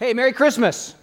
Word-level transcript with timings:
Hey, 0.00 0.14
Merry 0.14 0.32
Christmas. 0.32 0.94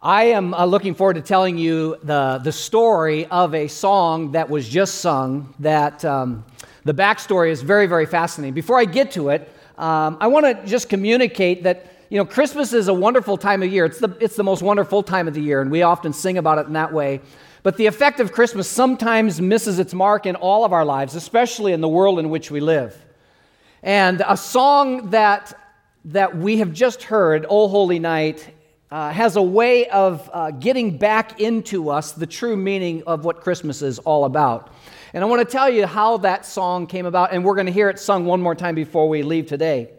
I 0.00 0.24
am 0.28 0.54
uh, 0.54 0.64
looking 0.64 0.94
forward 0.94 1.16
to 1.16 1.20
telling 1.20 1.58
you 1.58 1.98
the, 2.02 2.40
the 2.42 2.50
story 2.50 3.26
of 3.26 3.54
a 3.54 3.68
song 3.68 4.32
that 4.32 4.48
was 4.48 4.66
just 4.66 5.02
sung, 5.02 5.52
that 5.58 6.02
um, 6.02 6.46
the 6.84 6.94
backstory 6.94 7.50
is 7.50 7.60
very, 7.60 7.86
very 7.88 8.06
fascinating. 8.06 8.54
Before 8.54 8.80
I 8.80 8.86
get 8.86 9.10
to 9.12 9.28
it, 9.28 9.52
um, 9.76 10.16
I 10.18 10.28
want 10.28 10.46
to 10.46 10.66
just 10.66 10.88
communicate 10.88 11.64
that, 11.64 11.92
you 12.08 12.16
know, 12.16 12.24
Christmas 12.24 12.72
is 12.72 12.88
a 12.88 12.94
wonderful 12.94 13.36
time 13.36 13.62
of 13.62 13.70
year. 13.70 13.84
It's 13.84 13.98
the, 13.98 14.16
it's 14.18 14.36
the 14.36 14.42
most 14.42 14.62
wonderful 14.62 15.02
time 15.02 15.28
of 15.28 15.34
the 15.34 15.42
year, 15.42 15.60
and 15.60 15.70
we 15.70 15.82
often 15.82 16.14
sing 16.14 16.38
about 16.38 16.56
it 16.56 16.68
in 16.68 16.72
that 16.72 16.94
way. 16.94 17.20
But 17.62 17.76
the 17.76 17.84
effect 17.84 18.18
of 18.18 18.32
Christmas 18.32 18.66
sometimes 18.66 19.42
misses 19.42 19.78
its 19.78 19.92
mark 19.92 20.24
in 20.24 20.36
all 20.36 20.64
of 20.64 20.72
our 20.72 20.86
lives, 20.86 21.14
especially 21.14 21.74
in 21.74 21.82
the 21.82 21.88
world 21.88 22.18
in 22.18 22.30
which 22.30 22.50
we 22.50 22.60
live. 22.60 22.96
And 23.82 24.24
a 24.26 24.38
song 24.38 25.10
that, 25.10 25.52
that 26.06 26.36
we 26.36 26.58
have 26.58 26.72
just 26.72 27.02
heard, 27.02 27.44
O 27.48 27.66
Holy 27.66 27.98
Night, 27.98 28.48
uh, 28.92 29.10
has 29.10 29.34
a 29.34 29.42
way 29.42 29.88
of 29.88 30.30
uh, 30.32 30.52
getting 30.52 30.96
back 30.98 31.40
into 31.40 31.90
us 31.90 32.12
the 32.12 32.26
true 32.26 32.56
meaning 32.56 33.02
of 33.08 33.24
what 33.24 33.40
Christmas 33.40 33.82
is 33.82 33.98
all 33.98 34.24
about. 34.24 34.72
And 35.12 35.24
I 35.24 35.26
want 35.26 35.46
to 35.46 35.52
tell 35.52 35.68
you 35.68 35.84
how 35.84 36.18
that 36.18 36.46
song 36.46 36.86
came 36.86 37.06
about, 37.06 37.32
and 37.32 37.44
we're 37.44 37.56
going 37.56 37.66
to 37.66 37.72
hear 37.72 37.90
it 37.90 37.98
sung 37.98 38.24
one 38.24 38.40
more 38.40 38.54
time 38.54 38.76
before 38.76 39.08
we 39.08 39.24
leave 39.24 39.46
today. 39.46 39.90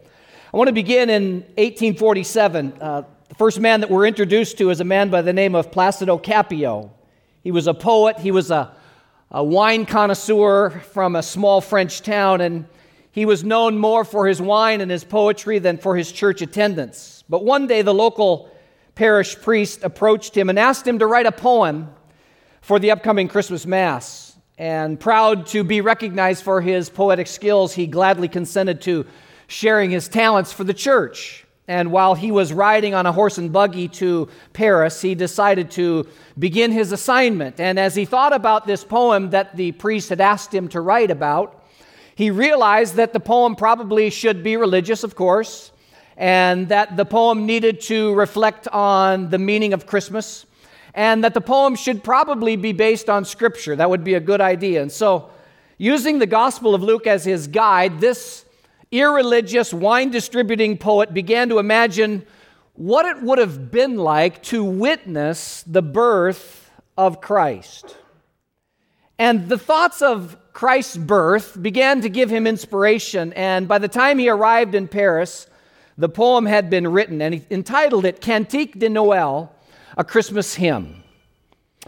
I 0.52 0.56
want 0.56 0.68
to 0.68 0.72
begin 0.72 1.10
in 1.10 1.40
1847. 1.58 2.72
Uh, 2.80 3.02
the 3.28 3.34
first 3.34 3.60
man 3.60 3.80
that 3.80 3.90
we're 3.90 4.06
introduced 4.06 4.56
to 4.58 4.70
is 4.70 4.80
a 4.80 4.84
man 4.84 5.10
by 5.10 5.20
the 5.20 5.34
name 5.34 5.54
of 5.54 5.70
Placido 5.70 6.22
Capio. 6.22 6.90
He 7.42 7.50
was 7.50 7.66
a 7.66 7.74
poet, 7.74 8.18
he 8.18 8.30
was 8.30 8.50
a, 8.50 8.74
a 9.30 9.44
wine 9.44 9.84
connoisseur 9.84 10.70
from 10.70 11.16
a 11.16 11.22
small 11.22 11.60
French 11.60 12.00
town, 12.00 12.40
and 12.40 12.64
he 13.18 13.26
was 13.26 13.42
known 13.42 13.76
more 13.76 14.04
for 14.04 14.28
his 14.28 14.40
wine 14.40 14.80
and 14.80 14.92
his 14.92 15.02
poetry 15.02 15.58
than 15.58 15.76
for 15.76 15.96
his 15.96 16.12
church 16.12 16.40
attendance. 16.40 17.24
But 17.28 17.44
one 17.44 17.66
day, 17.66 17.82
the 17.82 17.92
local 17.92 18.48
parish 18.94 19.34
priest 19.40 19.82
approached 19.82 20.36
him 20.36 20.48
and 20.48 20.56
asked 20.56 20.86
him 20.86 21.00
to 21.00 21.06
write 21.08 21.26
a 21.26 21.32
poem 21.32 21.92
for 22.60 22.78
the 22.78 22.92
upcoming 22.92 23.26
Christmas 23.26 23.66
Mass. 23.66 24.36
And 24.56 25.00
proud 25.00 25.48
to 25.48 25.64
be 25.64 25.80
recognized 25.80 26.44
for 26.44 26.60
his 26.60 26.90
poetic 26.90 27.26
skills, 27.26 27.74
he 27.74 27.88
gladly 27.88 28.28
consented 28.28 28.82
to 28.82 29.04
sharing 29.48 29.90
his 29.90 30.06
talents 30.06 30.52
for 30.52 30.62
the 30.62 30.72
church. 30.72 31.44
And 31.66 31.90
while 31.90 32.14
he 32.14 32.30
was 32.30 32.52
riding 32.52 32.94
on 32.94 33.04
a 33.04 33.10
horse 33.10 33.36
and 33.36 33.52
buggy 33.52 33.88
to 33.88 34.28
Paris, 34.52 35.02
he 35.02 35.16
decided 35.16 35.72
to 35.72 36.06
begin 36.38 36.70
his 36.70 36.92
assignment. 36.92 37.58
And 37.58 37.80
as 37.80 37.96
he 37.96 38.04
thought 38.04 38.32
about 38.32 38.64
this 38.64 38.84
poem 38.84 39.30
that 39.30 39.56
the 39.56 39.72
priest 39.72 40.10
had 40.10 40.20
asked 40.20 40.54
him 40.54 40.68
to 40.68 40.80
write 40.80 41.10
about, 41.10 41.64
he 42.18 42.32
realized 42.32 42.96
that 42.96 43.12
the 43.12 43.20
poem 43.20 43.54
probably 43.54 44.10
should 44.10 44.42
be 44.42 44.56
religious, 44.56 45.04
of 45.04 45.14
course, 45.14 45.70
and 46.16 46.68
that 46.68 46.96
the 46.96 47.04
poem 47.04 47.46
needed 47.46 47.80
to 47.82 48.12
reflect 48.14 48.66
on 48.66 49.30
the 49.30 49.38
meaning 49.38 49.72
of 49.72 49.86
Christmas, 49.86 50.44
and 50.94 51.22
that 51.22 51.32
the 51.32 51.40
poem 51.40 51.76
should 51.76 52.02
probably 52.02 52.56
be 52.56 52.72
based 52.72 53.08
on 53.08 53.24
Scripture. 53.24 53.76
That 53.76 53.88
would 53.88 54.02
be 54.02 54.14
a 54.14 54.20
good 54.20 54.40
idea. 54.40 54.82
And 54.82 54.90
so, 54.90 55.30
using 55.76 56.18
the 56.18 56.26
Gospel 56.26 56.74
of 56.74 56.82
Luke 56.82 57.06
as 57.06 57.24
his 57.24 57.46
guide, 57.46 58.00
this 58.00 58.44
irreligious 58.90 59.72
wine 59.72 60.10
distributing 60.10 60.76
poet 60.76 61.14
began 61.14 61.48
to 61.50 61.60
imagine 61.60 62.26
what 62.72 63.06
it 63.06 63.22
would 63.22 63.38
have 63.38 63.70
been 63.70 63.94
like 63.94 64.42
to 64.42 64.64
witness 64.64 65.62
the 65.68 65.82
birth 65.82 66.68
of 66.96 67.20
Christ. 67.20 67.96
And 69.20 69.48
the 69.48 69.58
thoughts 69.58 70.02
of 70.02 70.36
Christ's 70.58 70.96
birth 70.96 71.56
began 71.62 72.00
to 72.00 72.08
give 72.08 72.30
him 72.30 72.44
inspiration. 72.44 73.32
And 73.34 73.68
by 73.68 73.78
the 73.78 73.86
time 73.86 74.18
he 74.18 74.28
arrived 74.28 74.74
in 74.74 74.88
Paris, 74.88 75.46
the 75.96 76.08
poem 76.08 76.46
had 76.46 76.68
been 76.68 76.88
written, 76.88 77.22
and 77.22 77.32
he 77.32 77.44
entitled 77.48 78.04
it 78.04 78.20
Cantique 78.20 78.76
de 78.76 78.88
Noël, 78.88 79.50
a 79.96 80.02
Christmas 80.02 80.56
hymn. 80.56 81.04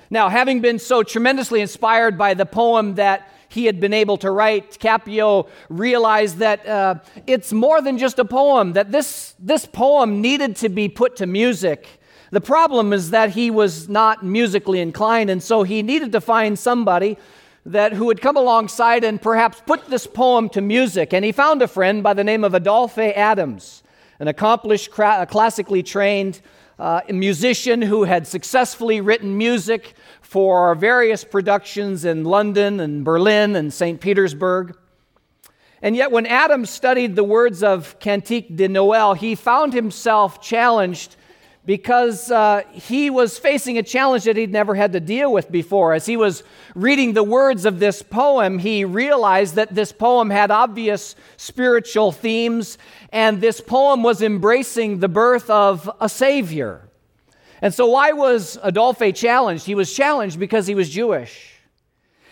Now, 0.08 0.28
having 0.28 0.60
been 0.60 0.78
so 0.78 1.02
tremendously 1.02 1.60
inspired 1.60 2.16
by 2.16 2.34
the 2.34 2.46
poem 2.46 2.94
that 2.94 3.28
he 3.48 3.64
had 3.64 3.80
been 3.80 3.92
able 3.92 4.16
to 4.18 4.30
write, 4.30 4.78
Capio 4.78 5.48
realized 5.68 6.36
that 6.36 6.64
uh, 6.64 6.94
it's 7.26 7.52
more 7.52 7.82
than 7.82 7.98
just 7.98 8.20
a 8.20 8.24
poem, 8.24 8.74
that 8.74 8.92
this, 8.92 9.34
this 9.40 9.66
poem 9.66 10.20
needed 10.20 10.54
to 10.54 10.68
be 10.68 10.88
put 10.88 11.16
to 11.16 11.26
music. 11.26 11.88
The 12.30 12.40
problem 12.40 12.92
is 12.92 13.10
that 13.10 13.30
he 13.30 13.50
was 13.50 13.88
not 13.88 14.24
musically 14.24 14.78
inclined, 14.78 15.28
and 15.28 15.42
so 15.42 15.64
he 15.64 15.82
needed 15.82 16.12
to 16.12 16.20
find 16.20 16.56
somebody 16.56 17.18
that 17.66 17.92
who 17.92 18.06
would 18.06 18.20
come 18.20 18.36
alongside 18.36 19.04
and 19.04 19.20
perhaps 19.20 19.62
put 19.66 19.86
this 19.88 20.06
poem 20.06 20.48
to 20.50 20.60
music. 20.60 21.12
And 21.12 21.24
he 21.24 21.32
found 21.32 21.62
a 21.62 21.68
friend 21.68 22.02
by 22.02 22.14
the 22.14 22.24
name 22.24 22.44
of 22.44 22.54
Adolphe 22.54 22.98
Adams, 22.98 23.82
an 24.18 24.28
accomplished, 24.28 24.90
classically 24.90 25.82
trained 25.82 26.40
uh, 26.78 27.02
musician 27.10 27.82
who 27.82 28.04
had 28.04 28.26
successfully 28.26 29.00
written 29.00 29.36
music 29.36 29.94
for 30.22 30.74
various 30.74 31.24
productions 31.24 32.04
in 32.04 32.24
London 32.24 32.80
and 32.80 33.04
Berlin 33.04 33.54
and 33.54 33.72
St. 33.72 34.00
Petersburg. 34.00 34.76
And 35.82 35.96
yet, 35.96 36.10
when 36.10 36.26
Adams 36.26 36.70
studied 36.70 37.16
the 37.16 37.24
words 37.24 37.62
of 37.62 37.98
Cantique 38.00 38.56
de 38.56 38.68
Noël, 38.68 39.16
he 39.16 39.34
found 39.34 39.72
himself 39.72 40.40
challenged 40.40 41.16
because 41.70 42.32
uh, 42.32 42.64
he 42.72 43.10
was 43.10 43.38
facing 43.38 43.78
a 43.78 43.82
challenge 43.84 44.24
that 44.24 44.36
he'd 44.36 44.50
never 44.50 44.74
had 44.74 44.92
to 44.92 44.98
deal 44.98 45.32
with 45.32 45.52
before. 45.52 45.94
As 45.94 46.04
he 46.04 46.16
was 46.16 46.42
reading 46.74 47.12
the 47.12 47.22
words 47.22 47.64
of 47.64 47.78
this 47.78 48.02
poem, 48.02 48.58
he 48.58 48.84
realized 48.84 49.54
that 49.54 49.72
this 49.72 49.92
poem 49.92 50.30
had 50.30 50.50
obvious 50.50 51.14
spiritual 51.36 52.10
themes, 52.10 52.76
and 53.12 53.40
this 53.40 53.60
poem 53.60 54.02
was 54.02 54.20
embracing 54.20 54.98
the 54.98 55.06
birth 55.06 55.48
of 55.48 55.88
a 56.00 56.08
Savior. 56.08 56.88
And 57.62 57.72
so, 57.72 57.86
why 57.86 58.10
was 58.10 58.58
Adolphe 58.64 59.12
challenged? 59.12 59.64
He 59.64 59.76
was 59.76 59.94
challenged 59.94 60.40
because 60.40 60.66
he 60.66 60.74
was 60.74 60.90
Jewish. 60.90 61.54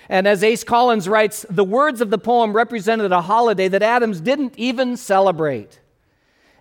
And 0.08 0.26
as 0.26 0.42
Ace 0.42 0.64
Collins 0.64 1.08
writes, 1.08 1.46
the 1.48 1.62
words 1.62 2.00
of 2.00 2.10
the 2.10 2.18
poem 2.18 2.54
represented 2.54 3.12
a 3.12 3.20
holiday 3.20 3.68
that 3.68 3.84
Adams 3.84 4.20
didn't 4.20 4.54
even 4.56 4.96
celebrate. 4.96 5.78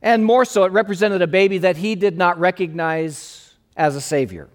And 0.08 0.24
more 0.24 0.46
so, 0.46 0.64
it 0.64 0.72
represented 0.72 1.22
a 1.22 1.28
baby 1.28 1.58
that 1.58 1.76
he 1.76 1.94
did 1.96 2.18
not 2.18 2.40
recognize 2.40 3.54
as 3.76 3.98
a 3.98 4.00
savior. 4.00 4.48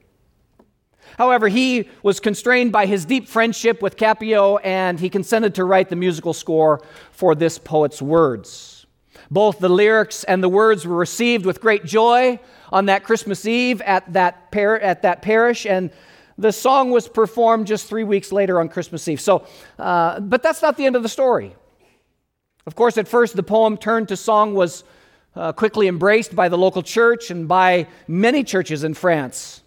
However, 1.18 1.46
he 1.48 1.90
was 2.02 2.20
constrained 2.20 2.72
by 2.72 2.86
his 2.86 3.04
deep 3.04 3.28
friendship 3.28 3.82
with 3.82 3.98
Capio 3.98 4.58
and 4.64 4.98
he 4.98 5.10
consented 5.10 5.54
to 5.56 5.64
write 5.64 5.90
the 5.90 5.94
musical 5.94 6.32
score 6.32 6.80
for 7.10 7.34
this 7.34 7.58
poet's 7.58 8.00
words. 8.00 8.86
Both 9.30 9.58
the 9.58 9.68
lyrics 9.68 10.24
and 10.24 10.42
the 10.42 10.48
words 10.48 10.86
were 10.86 10.96
received 10.96 11.44
with 11.44 11.60
great 11.60 11.84
joy 11.84 12.40
on 12.70 12.86
that 12.86 13.04
Christmas 13.04 13.44
Eve 13.44 13.82
at 13.82 14.10
that, 14.14 14.52
par- 14.52 14.80
at 14.80 15.02
that 15.02 15.20
parish, 15.20 15.66
and 15.66 15.90
the 16.38 16.50
song 16.50 16.90
was 16.90 17.08
performed 17.08 17.66
just 17.66 17.90
three 17.90 18.04
weeks 18.04 18.32
later 18.32 18.58
on 18.58 18.70
Christmas 18.70 19.06
Eve. 19.06 19.20
So, 19.20 19.46
uh, 19.78 20.19
but 20.19 20.42
that's 20.42 20.62
not 20.62 20.78
the 20.78 20.86
end 20.86 20.96
of 20.96 21.02
the 21.02 21.10
story. 21.10 21.54
Of 22.64 22.74
course, 22.74 22.96
at 22.96 23.06
first, 23.06 23.36
the 23.36 23.42
poem 23.42 23.76
turned 23.76 24.08
to 24.08 24.16
song 24.16 24.54
was 24.54 24.84
uh, 25.34 25.53
quickly 25.53 25.88
embraced 25.88 26.34
by 26.34 26.48
the 26.48 26.59
local 26.59 26.82
church 26.82 27.31
and 27.31 27.48
by 27.48 27.87
many 28.06 28.44
churches 28.44 28.84
in 28.84 28.94
France. 28.94 29.62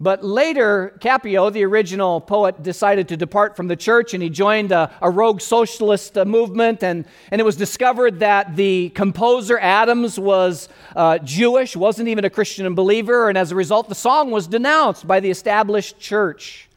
But 0.00 0.24
later, 0.24 0.98
Capio, 1.00 1.52
the 1.52 1.64
original 1.64 2.20
poet, 2.20 2.62
decided 2.62 3.08
to 3.08 3.16
depart 3.16 3.56
from 3.56 3.68
the 3.68 3.76
church 3.76 4.12
and 4.12 4.22
he 4.22 4.28
joined 4.28 4.72
a, 4.72 4.90
a 5.00 5.08
rogue 5.08 5.40
socialist 5.40 6.18
uh, 6.18 6.24
movement. 6.24 6.82
And, 6.82 7.06
and 7.30 7.40
it 7.40 7.44
was 7.44 7.56
discovered 7.56 8.18
that 8.18 8.56
the 8.56 8.90
composer, 8.90 9.58
Adams, 9.58 10.18
was 10.18 10.68
uh, 10.96 11.18
Jewish, 11.18 11.76
wasn't 11.76 12.08
even 12.08 12.24
a 12.24 12.30
Christian 12.30 12.74
believer. 12.74 13.28
And 13.28 13.38
as 13.38 13.52
a 13.52 13.54
result, 13.54 13.88
the 13.88 13.94
song 13.94 14.32
was 14.32 14.48
denounced 14.48 15.06
by 15.06 15.20
the 15.20 15.30
established 15.30 15.98
church. 16.00 16.68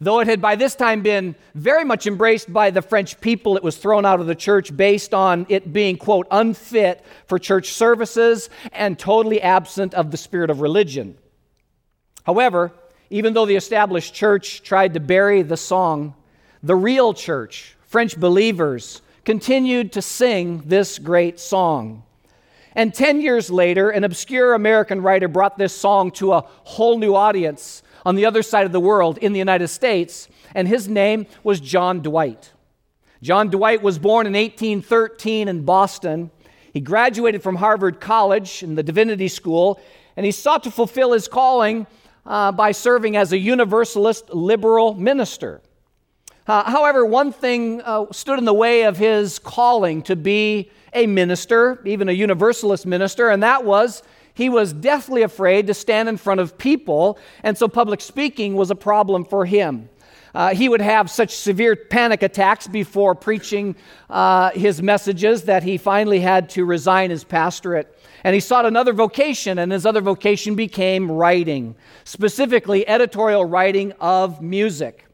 Though 0.00 0.20
it 0.20 0.28
had 0.28 0.40
by 0.40 0.54
this 0.54 0.76
time 0.76 1.02
been 1.02 1.34
very 1.54 1.84
much 1.84 2.06
embraced 2.06 2.52
by 2.52 2.70
the 2.70 2.82
French 2.82 3.20
people, 3.20 3.56
it 3.56 3.64
was 3.64 3.76
thrown 3.76 4.06
out 4.06 4.20
of 4.20 4.26
the 4.26 4.34
church 4.34 4.76
based 4.76 5.12
on 5.12 5.46
it 5.48 5.72
being, 5.72 5.96
quote, 5.96 6.28
unfit 6.30 7.04
for 7.26 7.38
church 7.38 7.72
services 7.72 8.48
and 8.72 8.98
totally 8.98 9.42
absent 9.42 9.94
of 9.94 10.10
the 10.10 10.16
spirit 10.16 10.50
of 10.50 10.60
religion. 10.60 11.18
However, 12.24 12.72
even 13.10 13.32
though 13.32 13.46
the 13.46 13.56
established 13.56 14.14
church 14.14 14.62
tried 14.62 14.94
to 14.94 15.00
bury 15.00 15.42
the 15.42 15.56
song, 15.56 16.14
the 16.62 16.76
real 16.76 17.12
church, 17.12 17.76
French 17.80 18.18
believers, 18.18 19.02
continued 19.24 19.92
to 19.92 20.02
sing 20.02 20.62
this 20.64 20.98
great 20.98 21.40
song. 21.40 22.04
And 22.74 22.94
10 22.94 23.20
years 23.20 23.50
later, 23.50 23.90
an 23.90 24.04
obscure 24.04 24.54
American 24.54 25.00
writer 25.00 25.26
brought 25.26 25.58
this 25.58 25.74
song 25.74 26.12
to 26.12 26.34
a 26.34 26.44
whole 26.62 26.98
new 26.98 27.14
audience 27.14 27.82
on 28.08 28.14
the 28.14 28.24
other 28.24 28.42
side 28.42 28.64
of 28.64 28.72
the 28.72 28.80
world 28.80 29.18
in 29.18 29.34
the 29.34 29.38
United 29.38 29.68
States, 29.68 30.28
and 30.54 30.66
his 30.66 30.88
name 30.88 31.26
was 31.44 31.60
John 31.60 32.00
Dwight. 32.00 32.54
John 33.20 33.50
Dwight 33.50 33.82
was 33.82 33.98
born 33.98 34.26
in 34.26 34.32
1813 34.32 35.46
in 35.46 35.66
Boston. 35.66 36.30
He 36.72 36.80
graduated 36.80 37.42
from 37.42 37.56
Harvard 37.56 38.00
College 38.00 38.62
in 38.62 38.76
the 38.76 38.82
Divinity 38.82 39.28
School, 39.28 39.78
and 40.16 40.24
he 40.24 40.32
sought 40.32 40.64
to 40.64 40.70
fulfill 40.70 41.12
his 41.12 41.28
calling 41.28 41.86
uh, 42.24 42.50
by 42.50 42.72
serving 42.72 43.14
as 43.14 43.34
a 43.34 43.38
Universalist 43.38 44.30
liberal 44.30 44.94
minister. 44.94 45.60
Uh, 46.46 46.64
however, 46.64 47.04
one 47.04 47.30
thing 47.30 47.82
uh, 47.82 48.06
stood 48.10 48.38
in 48.38 48.46
the 48.46 48.54
way 48.54 48.84
of 48.84 48.96
his 48.96 49.38
calling 49.38 50.00
to 50.04 50.16
be 50.16 50.70
a 50.94 51.06
minister, 51.06 51.78
even 51.84 52.08
a 52.08 52.12
universalist 52.12 52.86
minister, 52.86 53.28
and 53.28 53.42
that 53.42 53.66
was 53.66 54.02
he 54.38 54.48
was 54.48 54.72
deathly 54.72 55.22
afraid 55.22 55.66
to 55.66 55.74
stand 55.74 56.08
in 56.08 56.16
front 56.16 56.38
of 56.38 56.56
people, 56.56 57.18
and 57.42 57.58
so 57.58 57.66
public 57.66 58.00
speaking 58.00 58.54
was 58.54 58.70
a 58.70 58.76
problem 58.76 59.24
for 59.24 59.44
him. 59.44 59.88
Uh, 60.32 60.54
he 60.54 60.68
would 60.68 60.80
have 60.80 61.10
such 61.10 61.34
severe 61.34 61.74
panic 61.74 62.22
attacks 62.22 62.68
before 62.68 63.16
preaching 63.16 63.74
uh, 64.08 64.50
his 64.50 64.80
messages 64.80 65.42
that 65.42 65.64
he 65.64 65.76
finally 65.76 66.20
had 66.20 66.48
to 66.50 66.64
resign 66.64 67.10
his 67.10 67.24
pastorate. 67.24 67.98
And 68.22 68.32
he 68.32 68.38
sought 68.38 68.64
another 68.64 68.92
vocation, 68.92 69.58
and 69.58 69.72
his 69.72 69.84
other 69.84 70.00
vocation 70.00 70.54
became 70.54 71.10
writing, 71.10 71.74
specifically 72.04 72.86
editorial 72.86 73.44
writing 73.44 73.90
of 73.98 74.40
music. 74.40 75.04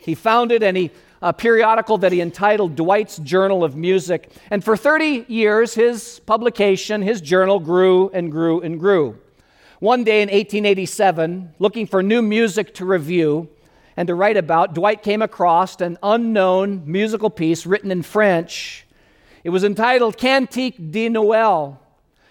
He 0.00 0.16
founded 0.16 0.64
and 0.64 0.76
he 0.76 0.90
a 1.24 1.32
periodical 1.32 1.96
that 1.96 2.12
he 2.12 2.20
entitled 2.20 2.76
Dwight's 2.76 3.16
Journal 3.16 3.64
of 3.64 3.74
Music. 3.74 4.30
And 4.50 4.62
for 4.62 4.76
30 4.76 5.24
years, 5.26 5.72
his 5.72 6.20
publication, 6.26 7.00
his 7.00 7.22
journal, 7.22 7.60
grew 7.60 8.10
and 8.10 8.30
grew 8.30 8.60
and 8.60 8.78
grew. 8.78 9.18
One 9.80 10.04
day 10.04 10.20
in 10.20 10.28
1887, 10.28 11.54
looking 11.58 11.86
for 11.86 12.02
new 12.02 12.20
music 12.20 12.74
to 12.74 12.84
review 12.84 13.48
and 13.96 14.06
to 14.08 14.14
write 14.14 14.36
about, 14.36 14.74
Dwight 14.74 15.02
came 15.02 15.22
across 15.22 15.80
an 15.80 15.96
unknown 16.02 16.82
musical 16.84 17.30
piece 17.30 17.64
written 17.64 17.90
in 17.90 18.02
French. 18.02 18.86
It 19.44 19.48
was 19.48 19.64
entitled 19.64 20.18
Cantique 20.18 20.90
de 20.92 21.08
Noël. 21.08 21.78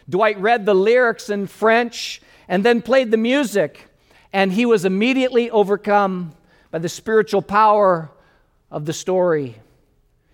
Dwight 0.07 0.37
read 0.37 0.67
the 0.67 0.75
lyrics 0.75 1.31
in 1.31 1.47
French 1.47 2.21
and 2.47 2.63
then 2.63 2.83
played 2.83 3.09
the 3.09 3.17
music, 3.17 3.87
and 4.31 4.53
he 4.53 4.67
was 4.67 4.85
immediately 4.85 5.49
overcome 5.49 6.35
by 6.69 6.77
the 6.77 6.89
spiritual 6.89 7.41
power 7.41 8.11
of 8.73 8.85
the 8.85 8.91
story. 8.91 9.55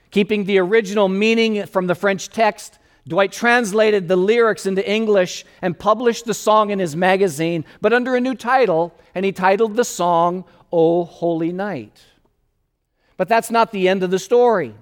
Keeping 0.10 0.46
the 0.46 0.58
original 0.58 1.08
meaning 1.08 1.68
from 1.68 1.86
the 1.86 1.94
French 1.94 2.30
text, 2.30 2.80
Dwight 3.08 3.32
translated 3.32 4.08
the 4.08 4.16
lyrics 4.16 4.66
into 4.66 4.90
English 4.90 5.46
and 5.62 5.78
published 5.78 6.26
the 6.26 6.34
song 6.34 6.72
in 6.72 6.80
his 6.80 6.96
magazine, 6.96 7.66
but 7.82 7.94
under 7.94 8.16
a 8.16 8.22
new 8.22 8.34
title, 8.34 8.96
and 9.14 9.26
he 9.26 9.32
titled 9.32 9.76
the 9.76 9.84
song, 9.84 10.46
O 10.72 11.04
Holy 11.04 11.52
Night. 11.52 12.02
But 13.18 13.28
that's 13.28 13.52
not 13.52 13.72
the 13.72 13.88
end 13.88 14.02
of 14.02 14.12
the 14.12 14.20
story. 14.20 14.74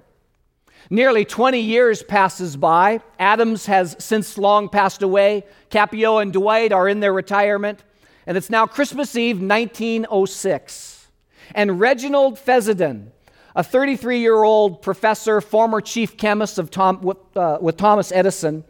Nearly 0.90 1.26
20 1.26 1.60
years 1.60 2.04
passes 2.04 2.56
by. 2.56 3.02
Adams 3.20 3.66
has 3.66 3.96
since 4.00 4.38
long 4.38 4.70
passed 4.70 5.02
away. 5.02 5.44
Capio 5.70 6.22
and 6.22 6.32
Dwight 6.32 6.72
are 6.72 6.88
in 6.88 7.00
their 7.00 7.14
retirement. 7.14 7.84
And 8.26 8.38
it's 8.38 8.50
now 8.50 8.66
Christmas 8.66 9.16
Eve, 9.16 9.42
1906. 9.42 11.08
And 11.56 11.80
Reginald 11.80 12.38
Fessenden, 12.38 13.12
a 13.58 13.64
33 13.64 14.20
year 14.20 14.44
old 14.44 14.84
professor, 14.84 15.42
former 15.42 15.82
chief 15.82 16.16
chemist 16.16 16.60
of 16.60 16.70
Tom, 16.70 17.02
with, 17.02 17.18
uh, 17.36 17.58
with 17.60 17.76
Thomas 17.76 18.12
Edison, 18.12 18.64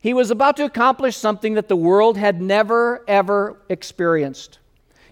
he 0.00 0.14
was 0.14 0.30
about 0.30 0.56
to 0.56 0.64
accomplish 0.64 1.14
something 1.14 1.54
that 1.54 1.68
the 1.68 1.76
world 1.76 2.16
had 2.16 2.40
never, 2.40 3.04
ever 3.06 3.60
experienced. 3.68 4.58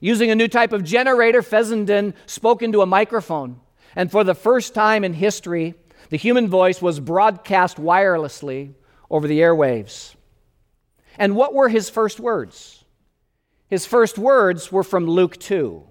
Using 0.00 0.30
a 0.30 0.34
new 0.34 0.48
type 0.48 0.72
of 0.72 0.82
generator, 0.82 1.42
Fessenden 1.42 2.14
spoke 2.24 2.62
into 2.62 2.80
a 2.80 2.86
microphone. 2.86 3.60
And 3.94 4.10
for 4.10 4.24
the 4.24 4.34
first 4.34 4.72
time 4.72 5.04
in 5.04 5.12
history, 5.12 5.74
the 6.08 6.16
human 6.16 6.48
voice 6.48 6.80
was 6.80 6.98
broadcast 6.98 7.76
wirelessly 7.76 8.72
over 9.10 9.28
the 9.28 9.40
airwaves. 9.40 10.14
And 11.18 11.36
what 11.36 11.52
were 11.52 11.68
his 11.68 11.90
first 11.90 12.18
words? 12.18 12.82
His 13.68 13.84
first 13.84 14.16
words 14.16 14.72
were 14.72 14.84
from 14.84 15.06
Luke 15.06 15.36
2. 15.36 15.82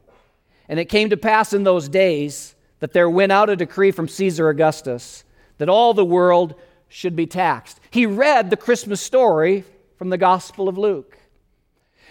And 0.70 0.80
it 0.80 0.86
came 0.86 1.12
to 1.12 1.18
pass 1.18 1.54
in 1.54 1.64
those 1.64 1.88
days 1.88 2.56
that 2.80 2.94
there 2.94 3.10
went 3.10 3.32
out 3.32 3.50
a 3.50 3.56
decree 3.56 3.92
from 3.92 4.08
Caesar 4.08 4.50
Augustus 4.50 5.24
that 5.58 5.70
all 5.70 5.94
the 5.94 6.06
world 6.06 6.56
should 6.90 7.16
be 7.16 7.26
taxed. 7.26 7.80
He 7.90 8.06
read 8.06 8.50
the 8.50 8.58
Christmas 8.58 9.02
story 9.02 9.64
from 9.98 10.10
the 10.10 10.18
Gospel 10.18 10.70
of 10.70 10.78
Luke. 10.78 11.18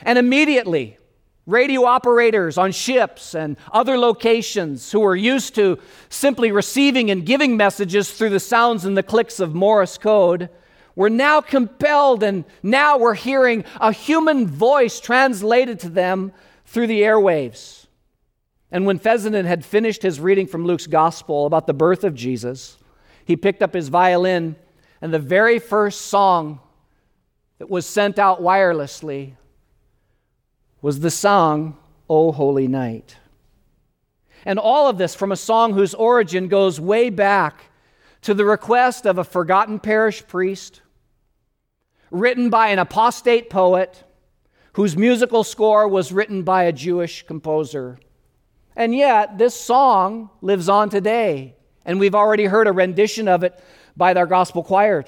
And 0.02 0.18
immediately, 0.18 0.98
radio 1.46 1.84
operators 1.84 2.58
on 2.58 2.72
ships 2.72 3.34
and 3.34 3.56
other 3.72 3.96
locations 3.96 4.90
who 4.90 5.00
were 5.00 5.16
used 5.16 5.54
to 5.54 5.78
simply 6.08 6.50
receiving 6.50 7.10
and 7.10 7.24
giving 7.24 7.56
messages 7.56 8.10
through 8.10 8.30
the 8.30 8.40
sounds 8.40 8.84
and 8.84 8.96
the 8.96 9.02
clicks 9.02 9.40
of 9.40 9.54
Morse 9.54 9.96
code 9.96 10.50
were 10.96 11.10
now 11.10 11.40
compelled, 11.42 12.22
and 12.22 12.44
now 12.62 12.96
we're 12.96 13.14
hearing 13.14 13.64
a 13.80 13.92
human 13.92 14.46
voice 14.46 14.98
translated 14.98 15.78
to 15.80 15.90
them 15.90 16.32
through 16.64 16.86
the 16.86 17.02
airwaves. 17.02 17.85
And 18.70 18.84
when 18.84 18.98
Fessenden 18.98 19.46
had 19.46 19.64
finished 19.64 20.02
his 20.02 20.18
reading 20.20 20.46
from 20.46 20.64
Luke's 20.64 20.86
gospel 20.86 21.46
about 21.46 21.66
the 21.66 21.74
birth 21.74 22.04
of 22.04 22.14
Jesus, 22.14 22.78
he 23.24 23.36
picked 23.36 23.62
up 23.62 23.74
his 23.74 23.88
violin, 23.88 24.56
and 25.00 25.12
the 25.12 25.18
very 25.18 25.58
first 25.58 26.02
song 26.02 26.60
that 27.58 27.70
was 27.70 27.86
sent 27.86 28.18
out 28.18 28.42
wirelessly 28.42 29.34
was 30.82 31.00
the 31.00 31.10
song, 31.10 31.76
O 32.08 32.32
Holy 32.32 32.68
Night. 32.68 33.16
And 34.44 34.58
all 34.58 34.88
of 34.88 34.98
this 34.98 35.14
from 35.14 35.32
a 35.32 35.36
song 35.36 35.72
whose 35.72 35.94
origin 35.94 36.48
goes 36.48 36.80
way 36.80 37.10
back 37.10 37.64
to 38.22 38.34
the 38.34 38.44
request 38.44 39.06
of 39.06 39.18
a 39.18 39.24
forgotten 39.24 39.78
parish 39.78 40.26
priest, 40.26 40.82
written 42.10 42.50
by 42.50 42.68
an 42.68 42.78
apostate 42.78 43.50
poet, 43.50 44.04
whose 44.74 44.96
musical 44.96 45.42
score 45.42 45.88
was 45.88 46.12
written 46.12 46.42
by 46.42 46.64
a 46.64 46.72
Jewish 46.72 47.24
composer. 47.26 47.98
And 48.76 48.94
yet, 48.94 49.38
this 49.38 49.54
song 49.54 50.30
lives 50.42 50.68
on 50.68 50.90
today, 50.90 51.54
and 51.84 51.98
we've 51.98 52.14
already 52.14 52.44
heard 52.44 52.68
a 52.68 52.72
rendition 52.72 53.26
of 53.26 53.42
it 53.42 53.58
by 53.96 54.14
our 54.14 54.26
gospel 54.26 54.62
choir. 54.62 55.04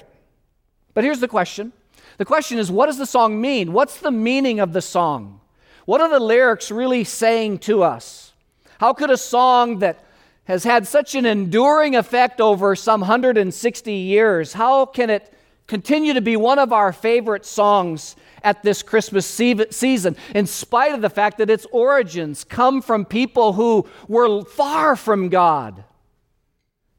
But 0.93 1.03
here's 1.03 1.19
the 1.19 1.27
question 1.27 1.71
the 2.17 2.25
question 2.25 2.57
is 2.57 2.71
what 2.71 2.87
does 2.87 2.97
the 2.97 3.05
song 3.05 3.39
mean? 3.39 3.71
What's 3.71 3.99
the 3.99 4.11
meaning 4.11 4.59
of 4.59 4.73
the 4.73 4.81
song? 4.81 5.39
What 5.85 6.01
are 6.01 6.09
the 6.09 6.19
lyrics 6.19 6.71
really 6.71 7.03
saying 7.03 7.59
to 7.59 7.83
us? 7.83 8.33
How 8.79 8.93
could 8.93 9.11
a 9.11 9.17
song 9.17 9.79
that 9.79 10.03
has 10.49 10.63
had 10.63 10.87
such 10.87 11.13
an 11.13 11.27
enduring 11.27 11.95
effect 11.95 12.41
over 12.41 12.75
some 12.75 13.01
160 13.01 13.93
years, 13.93 14.53
how 14.53 14.83
can 14.83 15.11
it 15.11 15.31
continue 15.67 16.15
to 16.15 16.21
be 16.21 16.35
one 16.35 16.57
of 16.57 16.73
our 16.73 16.91
favorite 16.91 17.45
songs 17.45 18.15
at 18.43 18.63
this 18.63 18.83
Christmas 18.83 19.25
season, 19.25 20.15
in 20.33 20.45
spite 20.45 20.93
of 20.93 21.01
the 21.01 21.09
fact 21.09 21.37
that 21.37 21.49
its 21.49 21.65
origins 21.71 22.43
come 22.43 22.81
from 22.81 23.05
people 23.05 23.53
who 23.53 23.87
were 24.07 24.43
far 24.43 24.95
from 24.95 25.29
God. 25.29 25.83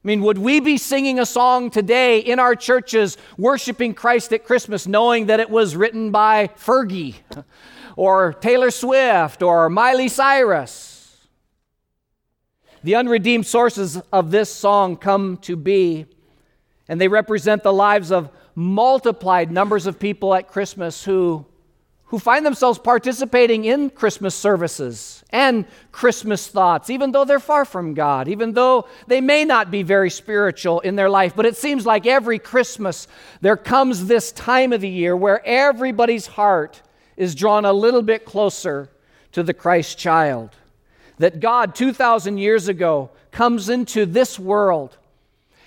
I 0.02 0.08
mean, 0.08 0.22
would 0.22 0.38
we 0.38 0.60
be 0.60 0.78
singing 0.78 1.18
a 1.18 1.26
song 1.26 1.68
today 1.68 2.20
in 2.20 2.38
our 2.38 2.54
churches, 2.54 3.18
worshiping 3.36 3.92
Christ 3.92 4.32
at 4.32 4.46
Christmas, 4.46 4.86
knowing 4.86 5.26
that 5.26 5.40
it 5.40 5.50
was 5.50 5.76
written 5.76 6.10
by 6.10 6.48
Fergie 6.48 7.16
or 7.96 8.32
Taylor 8.32 8.70
Swift 8.70 9.42
or 9.42 9.68
Miley 9.68 10.08
Cyrus? 10.08 11.26
The 12.82 12.94
unredeemed 12.94 13.46
sources 13.46 14.00
of 14.10 14.30
this 14.30 14.52
song 14.54 14.96
come 14.96 15.36
to 15.42 15.54
be, 15.54 16.06
and 16.88 16.98
they 16.98 17.08
represent 17.08 17.62
the 17.62 17.72
lives 17.72 18.10
of 18.10 18.30
multiplied 18.54 19.50
numbers 19.50 19.86
of 19.86 19.98
people 19.98 20.34
at 20.34 20.48
Christmas 20.48 21.04
who, 21.04 21.44
who 22.04 22.18
find 22.18 22.44
themselves 22.44 22.78
participating 22.78 23.64
in 23.64 23.90
Christmas 23.90 24.34
services 24.34 25.24
and 25.30 25.64
Christmas 25.92 26.48
thoughts, 26.48 26.90
even 26.90 27.12
though 27.12 27.24
they're 27.24 27.38
far 27.38 27.64
from 27.64 27.94
God, 27.94 28.28
even 28.28 28.52
though 28.52 28.88
they 29.06 29.20
may 29.20 29.44
not 29.44 29.70
be 29.70 29.82
very 29.82 30.10
spiritual 30.10 30.80
in 30.80 30.96
their 30.96 31.10
life. 31.10 31.34
But 31.36 31.46
it 31.46 31.56
seems 31.56 31.86
like 31.86 32.06
every 32.06 32.38
Christmas 32.38 33.06
there 33.40 33.56
comes 33.56 34.06
this 34.06 34.32
time 34.32 34.72
of 34.72 34.80
the 34.80 34.88
year 34.88 35.16
where 35.16 35.44
everybody's 35.46 36.26
heart 36.26 36.82
is 37.16 37.34
drawn 37.34 37.64
a 37.64 37.72
little 37.72 38.02
bit 38.02 38.24
closer 38.24 38.88
to 39.32 39.42
the 39.42 39.54
Christ 39.54 39.98
child. 39.98 40.50
That 41.18 41.38
God, 41.38 41.74
2,000 41.74 42.38
years 42.38 42.66
ago, 42.66 43.10
comes 43.30 43.68
into 43.68 44.06
this 44.06 44.38
world 44.38 44.96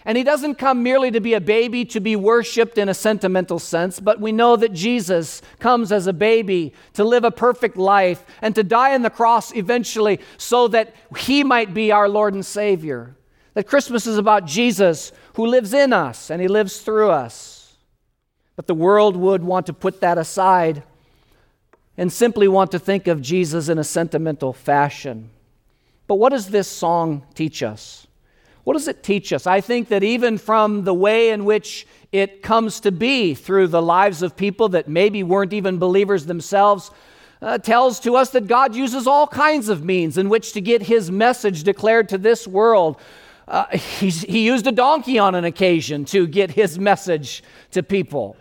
and 0.05 0.17
he 0.17 0.23
doesn't 0.23 0.55
come 0.55 0.83
merely 0.83 1.11
to 1.11 1.21
be 1.21 1.33
a 1.33 1.41
baby 1.41 1.85
to 1.85 1.99
be 1.99 2.15
worshiped 2.15 2.77
in 2.77 2.89
a 2.89 2.93
sentimental 2.93 3.59
sense, 3.59 3.99
but 3.99 4.19
we 4.19 4.31
know 4.31 4.55
that 4.55 4.73
Jesus 4.73 5.41
comes 5.59 5.91
as 5.91 6.07
a 6.07 6.13
baby 6.13 6.73
to 6.93 7.03
live 7.03 7.23
a 7.23 7.31
perfect 7.31 7.77
life 7.77 8.25
and 8.41 8.53
to 8.55 8.63
die 8.63 8.93
on 8.93 9.01
the 9.01 9.09
cross 9.09 9.55
eventually 9.55 10.19
so 10.37 10.67
that 10.69 10.93
he 11.17 11.43
might 11.43 11.73
be 11.73 11.91
our 11.91 12.09
Lord 12.09 12.33
and 12.33 12.45
Savior. 12.45 13.15
That 13.53 13.67
Christmas 13.67 14.07
is 14.07 14.17
about 14.17 14.45
Jesus 14.45 15.11
who 15.35 15.45
lives 15.45 15.73
in 15.73 15.93
us 15.93 16.29
and 16.29 16.41
he 16.41 16.47
lives 16.47 16.81
through 16.81 17.11
us. 17.11 17.75
But 18.55 18.67
the 18.67 18.75
world 18.75 19.15
would 19.15 19.43
want 19.43 19.67
to 19.67 19.73
put 19.73 20.01
that 20.01 20.17
aside 20.17 20.83
and 21.97 22.11
simply 22.11 22.47
want 22.47 22.71
to 22.71 22.79
think 22.79 23.07
of 23.07 23.21
Jesus 23.21 23.69
in 23.69 23.77
a 23.77 23.83
sentimental 23.83 24.51
fashion. 24.53 25.29
But 26.07 26.15
what 26.15 26.29
does 26.29 26.49
this 26.49 26.67
song 26.67 27.25
teach 27.33 27.63
us? 27.63 28.07
What 28.63 28.73
does 28.73 28.87
it 28.87 29.03
teach 29.03 29.33
us? 29.33 29.45
I 29.45 29.61
think 29.61 29.89
that 29.89 30.03
even 30.03 30.37
from 30.37 30.83
the 30.83 30.93
way 30.93 31.29
in 31.29 31.45
which 31.45 31.85
it 32.11 32.41
comes 32.41 32.79
to 32.81 32.91
be 32.91 33.33
through 33.33 33.67
the 33.67 33.81
lives 33.81 34.21
of 34.21 34.37
people 34.37 34.69
that 34.69 34.87
maybe 34.87 35.23
weren't 35.23 35.53
even 35.53 35.79
believers 35.79 36.25
themselves, 36.25 36.91
uh, 37.41 37.57
tells 37.57 37.99
to 37.99 38.15
us 38.15 38.29
that 38.29 38.47
God 38.47 38.73
uses 38.73 39.05
all 39.05 39.27
kinds 39.27 39.67
of 39.67 39.83
means 39.83 40.17
in 40.17 40.29
which 40.29 40.53
to 40.53 40.61
get 40.61 40.83
his 40.83 41.11
message 41.11 41.63
declared 41.63 42.07
to 42.09 42.17
this 42.17 42.47
world. 42.47 42.97
uh, 43.49 43.65
he 43.77 44.45
used 44.45 44.65
a 44.65 44.71
donkey 44.71 45.19
on 45.19 45.35
an 45.35 45.43
occasion 45.43 46.05
to 46.05 46.25
get 46.25 46.51
his 46.51 46.79
message 46.79 47.43
to 47.71 47.83
people. 47.83 48.37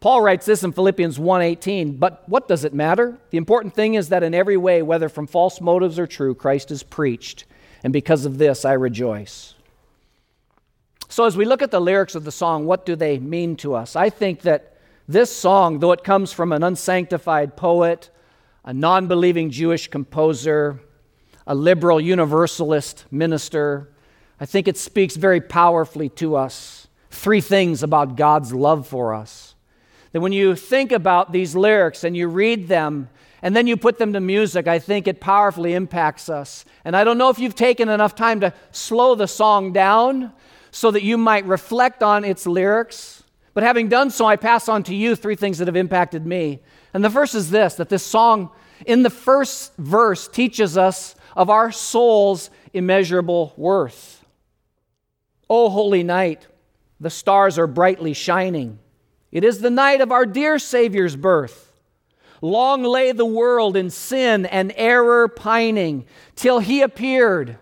Paul 0.00 0.22
writes 0.22 0.46
this 0.46 0.64
in 0.64 0.72
Philippians 0.72 1.18
1:18, 1.18 1.98
but 1.98 2.26
what 2.26 2.48
does 2.48 2.64
it 2.64 2.72
matter? 2.72 3.18
The 3.30 3.36
important 3.36 3.74
thing 3.74 3.94
is 3.94 4.08
that 4.08 4.22
in 4.22 4.32
every 4.32 4.56
way, 4.56 4.80
whether 4.80 5.10
from 5.10 5.26
false 5.26 5.60
motives 5.60 5.98
or 5.98 6.06
true, 6.06 6.34
Christ 6.34 6.70
is 6.70 6.82
preached, 6.82 7.44
and 7.82 7.92
because 7.92 8.24
of 8.24 8.38
this 8.38 8.64
I 8.64 8.72
rejoice. 8.72 9.54
So 11.08 11.24
as 11.24 11.36
we 11.36 11.44
look 11.44 11.62
at 11.62 11.70
the 11.70 11.80
lyrics 11.80 12.14
of 12.14 12.24
the 12.24 12.32
song, 12.32 12.66
what 12.66 12.86
do 12.86 12.94
they 12.94 13.18
mean 13.18 13.56
to 13.56 13.74
us? 13.74 13.96
I 13.96 14.10
think 14.10 14.42
that 14.42 14.76
this 15.08 15.34
song, 15.34 15.80
though 15.80 15.90
it 15.90 16.04
comes 16.04 16.32
from 16.32 16.52
an 16.52 16.62
unsanctified 16.62 17.56
poet, 17.56 18.10
a 18.64 18.72
non-believing 18.72 19.50
Jewish 19.50 19.88
composer, 19.88 20.80
a 21.46 21.54
liberal 21.54 22.00
universalist 22.00 23.06
minister, 23.10 23.90
I 24.38 24.46
think 24.46 24.68
it 24.68 24.76
speaks 24.76 25.16
very 25.16 25.40
powerfully 25.40 26.10
to 26.10 26.36
us. 26.36 26.86
Three 27.10 27.40
things 27.40 27.82
about 27.82 28.16
God's 28.16 28.52
love 28.54 28.86
for 28.86 29.12
us. 29.12 29.49
That 30.12 30.20
when 30.20 30.32
you 30.32 30.56
think 30.56 30.92
about 30.92 31.32
these 31.32 31.54
lyrics 31.54 32.04
and 32.04 32.16
you 32.16 32.28
read 32.28 32.68
them 32.68 33.08
and 33.42 33.56
then 33.56 33.66
you 33.66 33.76
put 33.76 33.98
them 33.98 34.12
to 34.12 34.20
music, 34.20 34.66
I 34.66 34.78
think 34.78 35.06
it 35.06 35.20
powerfully 35.20 35.74
impacts 35.74 36.28
us. 36.28 36.64
And 36.84 36.96
I 36.96 37.04
don't 37.04 37.18
know 37.18 37.30
if 37.30 37.38
you've 37.38 37.54
taken 37.54 37.88
enough 37.88 38.14
time 38.14 38.40
to 38.40 38.52
slow 38.70 39.14
the 39.14 39.28
song 39.28 39.72
down 39.72 40.32
so 40.70 40.90
that 40.90 41.02
you 41.02 41.16
might 41.16 41.46
reflect 41.46 42.02
on 42.02 42.24
its 42.24 42.46
lyrics. 42.46 43.22
But 43.54 43.62
having 43.62 43.88
done 43.88 44.10
so, 44.10 44.26
I 44.26 44.36
pass 44.36 44.68
on 44.68 44.82
to 44.84 44.94
you 44.94 45.16
three 45.16 45.36
things 45.36 45.58
that 45.58 45.68
have 45.68 45.76
impacted 45.76 46.26
me. 46.26 46.60
And 46.92 47.04
the 47.04 47.10
first 47.10 47.34
is 47.34 47.50
this 47.50 47.74
that 47.74 47.88
this 47.88 48.04
song, 48.04 48.50
in 48.86 49.02
the 49.02 49.10
first 49.10 49.76
verse, 49.76 50.28
teaches 50.28 50.76
us 50.76 51.14
of 51.36 51.50
our 51.50 51.72
soul's 51.72 52.50
immeasurable 52.72 53.52
worth. 53.56 54.24
O 55.48 55.68
holy 55.68 56.02
night, 56.02 56.46
the 57.00 57.10
stars 57.10 57.58
are 57.58 57.66
brightly 57.66 58.12
shining. 58.12 58.78
It 59.30 59.44
is 59.44 59.60
the 59.60 59.70
night 59.70 60.00
of 60.00 60.10
our 60.10 60.26
dear 60.26 60.58
Savior's 60.58 61.16
birth. 61.16 61.72
Long 62.42 62.82
lay 62.82 63.12
the 63.12 63.26
world 63.26 63.76
in 63.76 63.90
sin 63.90 64.46
and 64.46 64.72
error 64.76 65.28
pining, 65.28 66.06
till 66.34 66.58
he 66.58 66.80
appeared, 66.80 67.58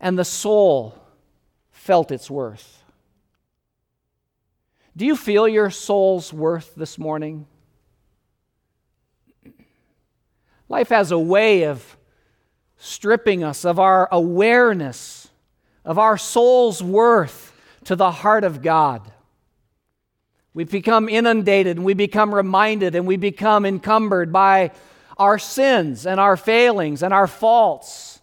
and 0.00 0.18
the 0.18 0.24
soul 0.24 0.98
felt 1.70 2.10
its 2.10 2.30
worth. 2.30 2.82
Do 4.96 5.06
you 5.06 5.16
feel 5.16 5.46
your 5.46 5.70
soul's 5.70 6.32
worth 6.32 6.74
this 6.74 6.98
morning? 6.98 7.46
Life 10.68 10.88
has 10.88 11.12
a 11.12 11.18
way 11.18 11.64
of 11.64 11.96
stripping 12.78 13.44
us 13.44 13.64
of 13.64 13.78
our 13.78 14.08
awareness 14.10 15.28
of 15.88 15.98
our 15.98 16.18
soul's 16.18 16.82
worth 16.82 17.52
to 17.84 17.96
the 17.96 18.10
heart 18.10 18.44
of 18.44 18.60
God. 18.60 19.10
We 20.54 20.64
become 20.64 21.08
inundated 21.08 21.76
and 21.76 21.84
we 21.84 21.94
become 21.94 22.34
reminded 22.34 22.94
and 22.94 23.06
we 23.06 23.16
become 23.16 23.64
encumbered 23.66 24.32
by 24.32 24.72
our 25.16 25.38
sins 25.38 26.06
and 26.06 26.18
our 26.18 26.36
failings 26.36 27.02
and 27.02 27.12
our 27.12 27.26
faults. 27.26 28.20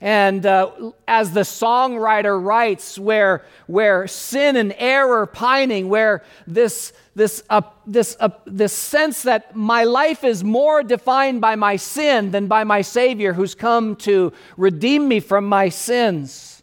And 0.00 0.44
uh, 0.44 0.92
as 1.08 1.32
the 1.32 1.40
songwriter 1.40 2.42
writes, 2.42 2.98
where, 2.98 3.44
where 3.66 4.06
sin 4.06 4.56
and 4.56 4.74
error 4.76 5.24
pining, 5.24 5.88
where 5.88 6.22
this, 6.46 6.92
this, 7.14 7.42
uh, 7.48 7.62
this, 7.86 8.16
uh, 8.20 8.28
this 8.44 8.72
sense 8.74 9.22
that 9.22 9.56
my 9.56 9.84
life 9.84 10.22
is 10.22 10.44
more 10.44 10.82
defined 10.82 11.40
by 11.40 11.56
my 11.56 11.76
sin 11.76 12.32
than 12.32 12.48
by 12.48 12.64
my 12.64 12.82
Savior 12.82 13.32
who's 13.32 13.54
come 13.54 13.96
to 13.96 14.32
redeem 14.58 15.08
me 15.08 15.20
from 15.20 15.48
my 15.48 15.70
sins. 15.70 16.62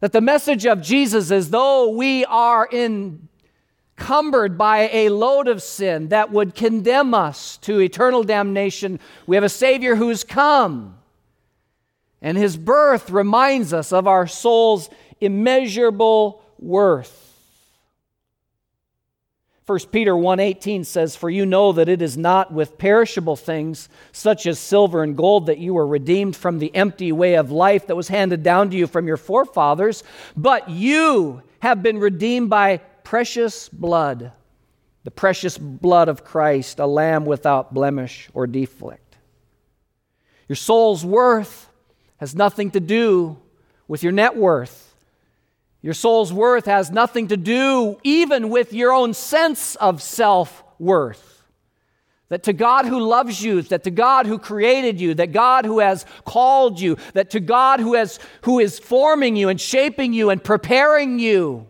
That 0.00 0.12
the 0.12 0.20
message 0.20 0.66
of 0.66 0.82
Jesus 0.82 1.30
is 1.30 1.48
though 1.48 1.88
we 1.88 2.26
are 2.26 2.68
in 2.70 3.28
cumbered 4.04 4.58
by 4.58 4.90
a 4.92 5.08
load 5.08 5.48
of 5.48 5.62
sin 5.62 6.08
that 6.08 6.30
would 6.30 6.54
condemn 6.54 7.14
us 7.14 7.56
to 7.56 7.80
eternal 7.80 8.22
damnation, 8.22 9.00
we 9.26 9.34
have 9.34 9.42
a 9.42 9.48
Savior 9.48 9.96
who's 9.96 10.22
come. 10.22 10.98
And 12.20 12.36
his 12.36 12.58
birth 12.58 13.08
reminds 13.08 13.72
us 13.72 13.94
of 13.94 14.06
our 14.06 14.26
soul's 14.26 14.90
immeasurable 15.22 16.42
worth. 16.58 17.22
1 19.64 19.78
Peter 19.90 20.14
1:18 20.14 20.84
says 20.84 21.16
for 21.16 21.30
you 21.30 21.46
know 21.46 21.72
that 21.72 21.88
it 21.88 22.02
is 22.02 22.18
not 22.18 22.52
with 22.52 22.76
perishable 22.76 23.36
things 23.36 23.88
such 24.12 24.46
as 24.46 24.58
silver 24.58 25.02
and 25.02 25.16
gold 25.16 25.46
that 25.46 25.56
you 25.56 25.72
were 25.72 25.86
redeemed 25.86 26.36
from 26.36 26.58
the 26.58 26.74
empty 26.76 27.10
way 27.10 27.32
of 27.36 27.50
life 27.50 27.86
that 27.86 27.96
was 27.96 28.08
handed 28.08 28.42
down 28.42 28.68
to 28.68 28.76
you 28.76 28.86
from 28.86 29.06
your 29.06 29.16
forefathers 29.16 30.04
but 30.36 30.68
you 30.68 31.40
have 31.60 31.82
been 31.82 31.98
redeemed 31.98 32.50
by 32.50 32.78
precious 33.04 33.68
blood, 33.68 34.32
the 35.04 35.10
precious 35.10 35.56
blood 35.56 36.08
of 36.08 36.24
Christ, 36.24 36.80
a 36.80 36.86
lamb 36.86 37.26
without 37.26 37.72
blemish 37.72 38.28
or 38.34 38.46
defect. 38.46 39.16
Your 40.48 40.56
soul's 40.56 41.04
worth 41.04 41.68
has 42.16 42.34
nothing 42.34 42.70
to 42.72 42.80
do 42.80 43.38
with 43.86 44.02
your 44.02 44.12
net 44.12 44.36
worth. 44.36 44.94
Your 45.82 45.94
soul's 45.94 46.32
worth 46.32 46.64
has 46.64 46.90
nothing 46.90 47.28
to 47.28 47.36
do 47.36 47.98
even 48.02 48.48
with 48.48 48.72
your 48.72 48.92
own 48.92 49.12
sense 49.12 49.76
of 49.76 50.00
self 50.02 50.64
worth. 50.78 51.42
That 52.30 52.44
to 52.44 52.54
God 52.54 52.86
who 52.86 53.00
loves 53.00 53.42
you, 53.42 53.60
that 53.62 53.84
to 53.84 53.90
God 53.90 54.26
who 54.26 54.38
created 54.38 54.98
you, 54.98 55.14
that 55.14 55.32
God 55.32 55.66
who 55.66 55.80
has 55.80 56.06
called 56.24 56.80
you, 56.80 56.96
that 57.12 57.30
to 57.30 57.40
God 57.40 57.80
who, 57.80 57.94
has, 57.94 58.18
who 58.42 58.58
is 58.60 58.78
forming 58.78 59.36
you 59.36 59.50
and 59.50 59.60
shaping 59.60 60.14
you 60.14 60.30
and 60.30 60.42
preparing 60.42 61.18
you, 61.18 61.68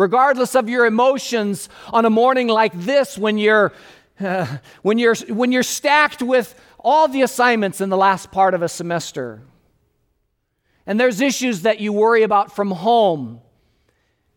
regardless 0.00 0.54
of 0.54 0.66
your 0.66 0.86
emotions 0.86 1.68
on 1.92 2.06
a 2.06 2.10
morning 2.10 2.48
like 2.48 2.72
this 2.72 3.18
when 3.18 3.36
you're, 3.36 3.70
uh, 4.18 4.46
when 4.80 4.98
you're, 4.98 5.14
when 5.28 5.52
you're 5.52 5.62
stacked 5.62 6.22
with 6.22 6.58
all 6.78 7.06
the 7.06 7.20
assignments 7.20 7.82
in 7.82 7.90
the 7.90 7.98
last 7.98 8.30
part 8.30 8.54
of 8.54 8.62
a 8.62 8.68
semester. 8.68 9.42
And 10.86 10.98
there's 10.98 11.20
issues 11.20 11.62
that 11.62 11.80
you 11.80 11.92
worry 11.92 12.22
about 12.22 12.56
from 12.56 12.70
home 12.70 13.40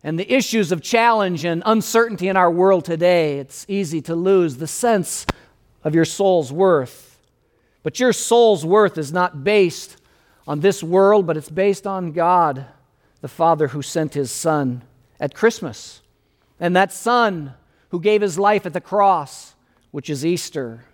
and 0.02 0.18
the 0.18 0.30
issues 0.30 0.70
of 0.70 0.82
challenge 0.82 1.46
and 1.46 1.62
uncertainty 1.64 2.28
in 2.28 2.36
our 2.36 2.50
world 2.50 2.84
today. 2.84 3.38
It's 3.38 3.64
easy 3.66 4.02
to 4.02 4.14
lose 4.14 4.58
the 4.58 4.66
sense 4.66 5.24
of 5.82 5.94
your 5.94 6.04
soul's 6.04 6.52
worth. 6.52 7.18
But 7.82 7.98
your 7.98 8.12
soul's 8.12 8.66
worth 8.66 8.98
is 8.98 9.14
not 9.14 9.44
based 9.44 9.96
on 10.46 10.60
this 10.60 10.82
world, 10.82 11.26
but 11.26 11.38
it's 11.38 11.48
based 11.48 11.86
on 11.86 12.12
God, 12.12 12.66
the 13.22 13.28
Father 13.28 13.68
who 13.68 13.80
sent 13.80 14.12
his 14.12 14.30
Son 14.30 14.82
at 15.20 15.34
Christmas. 15.34 16.02
And 16.60 16.74
that 16.76 16.92
Son 16.92 17.54
who 17.90 18.00
gave 18.00 18.22
his 18.22 18.38
life 18.38 18.66
at 18.66 18.72
the 18.72 18.80
cross, 18.80 19.54
which 19.90 20.10
is 20.10 20.24
Easter. 20.24 20.84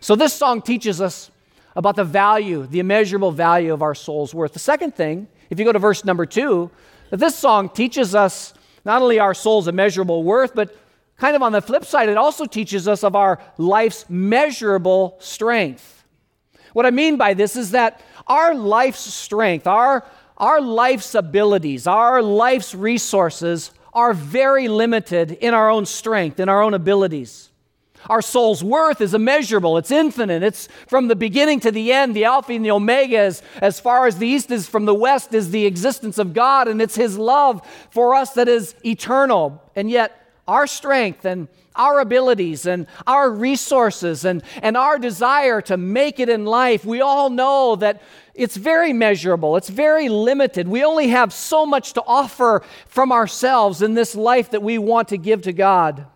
So, 0.00 0.14
this 0.14 0.32
song 0.32 0.62
teaches 0.62 1.00
us 1.00 1.30
about 1.76 1.96
the 1.96 2.04
value, 2.04 2.66
the 2.66 2.78
immeasurable 2.78 3.32
value 3.32 3.72
of 3.72 3.82
our 3.82 3.94
soul's 3.94 4.34
worth. 4.34 4.52
The 4.52 4.58
second 4.58 4.94
thing, 4.94 5.28
if 5.50 5.58
you 5.58 5.64
go 5.64 5.72
to 5.72 5.78
verse 5.78 6.04
number 6.04 6.26
two, 6.26 6.70
that 7.10 7.16
this 7.18 7.34
song 7.34 7.68
teaches 7.68 8.14
us 8.14 8.54
not 8.84 9.02
only 9.02 9.18
our 9.18 9.34
soul's 9.34 9.66
immeasurable 9.66 10.22
worth, 10.22 10.54
but 10.54 10.76
kind 11.16 11.34
of 11.34 11.42
on 11.42 11.52
the 11.52 11.62
flip 11.62 11.84
side, 11.84 12.08
it 12.08 12.16
also 12.16 12.44
teaches 12.44 12.86
us 12.86 13.02
of 13.02 13.16
our 13.16 13.40
life's 13.58 14.04
measurable 14.08 15.16
strength. 15.20 16.04
What 16.72 16.86
I 16.86 16.90
mean 16.90 17.16
by 17.16 17.34
this 17.34 17.56
is 17.56 17.70
that 17.70 18.02
our 18.26 18.54
life's 18.54 19.00
strength, 19.00 19.66
our 19.66 20.04
our 20.36 20.60
life's 20.60 21.14
abilities, 21.14 21.86
our 21.86 22.22
life's 22.22 22.74
resources 22.74 23.70
are 23.92 24.12
very 24.12 24.68
limited 24.68 25.32
in 25.32 25.54
our 25.54 25.70
own 25.70 25.86
strength, 25.86 26.40
in 26.40 26.48
our 26.48 26.62
own 26.62 26.74
abilities. 26.74 27.50
Our 28.10 28.20
soul's 28.20 28.62
worth 28.62 29.00
is 29.00 29.14
immeasurable, 29.14 29.78
it's 29.78 29.90
infinite. 29.90 30.42
It's 30.42 30.68
from 30.88 31.08
the 31.08 31.16
beginning 31.16 31.60
to 31.60 31.70
the 31.70 31.92
end, 31.92 32.14
the 32.14 32.24
Alpha 32.24 32.52
and 32.52 32.64
the 32.64 32.70
Omega, 32.70 33.18
as, 33.18 33.42
as 33.60 33.80
far 33.80 34.06
as 34.06 34.18
the 34.18 34.26
East 34.26 34.50
is 34.50 34.66
from 34.66 34.84
the 34.84 34.94
West, 34.94 35.32
is 35.32 35.50
the 35.50 35.64
existence 35.64 36.18
of 36.18 36.34
God, 36.34 36.68
and 36.68 36.82
it's 36.82 36.96
His 36.96 37.16
love 37.16 37.66
for 37.90 38.14
us 38.14 38.32
that 38.34 38.48
is 38.48 38.74
eternal. 38.84 39.62
And 39.74 39.90
yet, 39.90 40.20
our 40.46 40.66
strength 40.66 41.24
and 41.24 41.48
our 41.76 42.00
abilities 42.00 42.66
and 42.66 42.86
our 43.06 43.30
resources 43.30 44.24
and, 44.24 44.42
and 44.62 44.76
our 44.76 44.98
desire 44.98 45.60
to 45.62 45.76
make 45.76 46.20
it 46.20 46.28
in 46.28 46.44
life, 46.44 46.84
we 46.84 47.00
all 47.00 47.30
know 47.30 47.76
that 47.76 48.02
it's 48.34 48.56
very 48.56 48.92
measurable, 48.92 49.56
it's 49.56 49.68
very 49.68 50.08
limited. 50.08 50.66
We 50.66 50.84
only 50.84 51.08
have 51.08 51.32
so 51.32 51.64
much 51.64 51.92
to 51.92 52.02
offer 52.04 52.62
from 52.86 53.12
ourselves 53.12 53.80
in 53.80 53.94
this 53.94 54.14
life 54.14 54.50
that 54.50 54.62
we 54.62 54.76
want 54.76 55.08
to 55.08 55.16
give 55.16 55.42
to 55.42 55.52
God. 55.52 56.06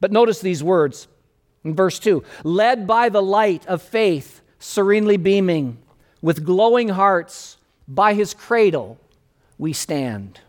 But 0.00 0.12
notice 0.12 0.40
these 0.40 0.62
words 0.62 1.06
in 1.64 1.74
verse 1.74 1.98
2 1.98 2.24
led 2.42 2.86
by 2.86 3.08
the 3.08 3.22
light 3.22 3.66
of 3.66 3.80
faith, 3.80 4.40
serenely 4.58 5.16
beaming, 5.16 5.78
with 6.20 6.44
glowing 6.44 6.88
hearts, 6.88 7.56
by 7.86 8.14
his 8.14 8.34
cradle 8.34 8.98
we 9.56 9.72
stand. 9.72 10.40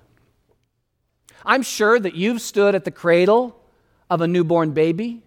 I'm 1.45 1.61
sure 1.61 1.99
that 1.99 2.15
you've 2.15 2.41
stood 2.41 2.75
at 2.75 2.85
the 2.85 2.91
cradle 2.91 3.55
of 4.09 4.21
a 4.21 4.27
newborn 4.27 4.71
baby. 4.71 5.21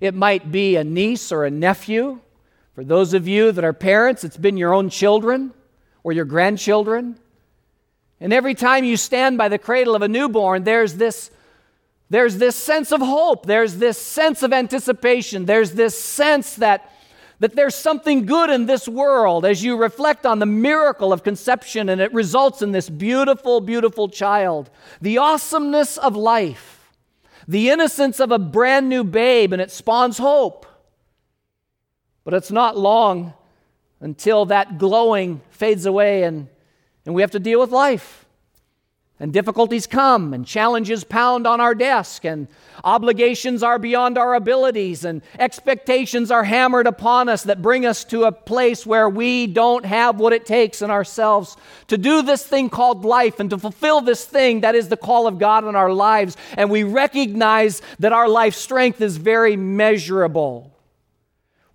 It 0.00 0.14
might 0.14 0.50
be 0.50 0.76
a 0.76 0.84
niece 0.84 1.30
or 1.32 1.44
a 1.44 1.50
nephew 1.50 2.20
for 2.78 2.84
those 2.84 3.12
of 3.12 3.26
you 3.26 3.50
that 3.50 3.64
are 3.64 3.72
parents, 3.72 4.22
it's 4.22 4.36
been 4.36 4.56
your 4.56 4.72
own 4.72 4.88
children. 4.88 5.52
or 6.04 6.12
your 6.12 6.24
grandchildren. 6.24 7.18
And 8.20 8.32
every 8.32 8.54
time 8.54 8.84
you 8.84 8.96
stand 8.96 9.36
by 9.36 9.48
the 9.48 9.58
cradle 9.58 9.96
of 9.96 10.02
a 10.02 10.06
newborn, 10.06 10.62
there's 10.62 10.94
this, 10.94 11.32
there's 12.08 12.38
this 12.38 12.54
sense 12.54 12.92
of 12.92 13.00
hope, 13.00 13.46
there's 13.46 13.78
this 13.78 13.98
sense 13.98 14.44
of 14.44 14.52
anticipation, 14.52 15.44
there's 15.44 15.72
this 15.72 16.00
sense 16.00 16.54
that, 16.54 16.92
that 17.40 17.56
there's 17.56 17.74
something 17.74 18.26
good 18.26 18.48
in 18.48 18.66
this 18.66 18.86
world 18.86 19.44
as 19.44 19.64
you 19.64 19.76
reflect 19.76 20.24
on 20.24 20.38
the 20.38 20.46
miracle 20.46 21.12
of 21.12 21.24
conception 21.24 21.88
and 21.88 22.00
it 22.00 22.14
results 22.14 22.62
in 22.62 22.70
this 22.70 22.88
beautiful, 22.88 23.60
beautiful 23.60 24.08
child. 24.08 24.70
The 25.02 25.18
awesomeness 25.18 25.98
of 25.98 26.14
life, 26.14 26.92
the 27.48 27.70
innocence 27.70 28.20
of 28.20 28.30
a 28.30 28.38
brand 28.38 28.88
new 28.88 29.02
babe, 29.02 29.52
and 29.52 29.60
it 29.60 29.72
spawns 29.72 30.18
hope. 30.18 30.64
But 32.28 32.34
it's 32.34 32.50
not 32.50 32.76
long 32.76 33.32
until 34.00 34.44
that 34.44 34.76
glowing 34.76 35.40
fades 35.48 35.86
away 35.86 36.24
and 36.24 36.48
and 37.06 37.14
we 37.14 37.22
have 37.22 37.30
to 37.30 37.38
deal 37.38 37.58
with 37.58 37.70
life. 37.70 38.26
And 39.18 39.32
difficulties 39.32 39.86
come, 39.86 40.34
and 40.34 40.44
challenges 40.44 41.04
pound 41.04 41.46
on 41.46 41.58
our 41.58 41.74
desk, 41.74 42.26
and 42.26 42.46
obligations 42.84 43.62
are 43.62 43.78
beyond 43.78 44.18
our 44.18 44.34
abilities, 44.34 45.06
and 45.06 45.22
expectations 45.38 46.30
are 46.30 46.44
hammered 46.44 46.86
upon 46.86 47.30
us 47.30 47.44
that 47.44 47.62
bring 47.62 47.86
us 47.86 48.04
to 48.04 48.24
a 48.24 48.32
place 48.32 48.84
where 48.84 49.08
we 49.08 49.46
don't 49.46 49.86
have 49.86 50.20
what 50.20 50.34
it 50.34 50.44
takes 50.44 50.82
in 50.82 50.90
ourselves 50.90 51.56
to 51.86 51.96
do 51.96 52.20
this 52.20 52.44
thing 52.44 52.68
called 52.68 53.06
life 53.06 53.40
and 53.40 53.48
to 53.48 53.56
fulfill 53.56 54.02
this 54.02 54.26
thing 54.26 54.60
that 54.60 54.74
is 54.74 54.90
the 54.90 54.98
call 54.98 55.26
of 55.26 55.38
God 55.38 55.64
in 55.64 55.74
our 55.74 55.94
lives. 55.94 56.36
And 56.58 56.70
we 56.70 56.82
recognize 56.82 57.80
that 58.00 58.12
our 58.12 58.28
life 58.28 58.54
strength 58.54 59.00
is 59.00 59.16
very 59.16 59.56
measurable. 59.56 60.74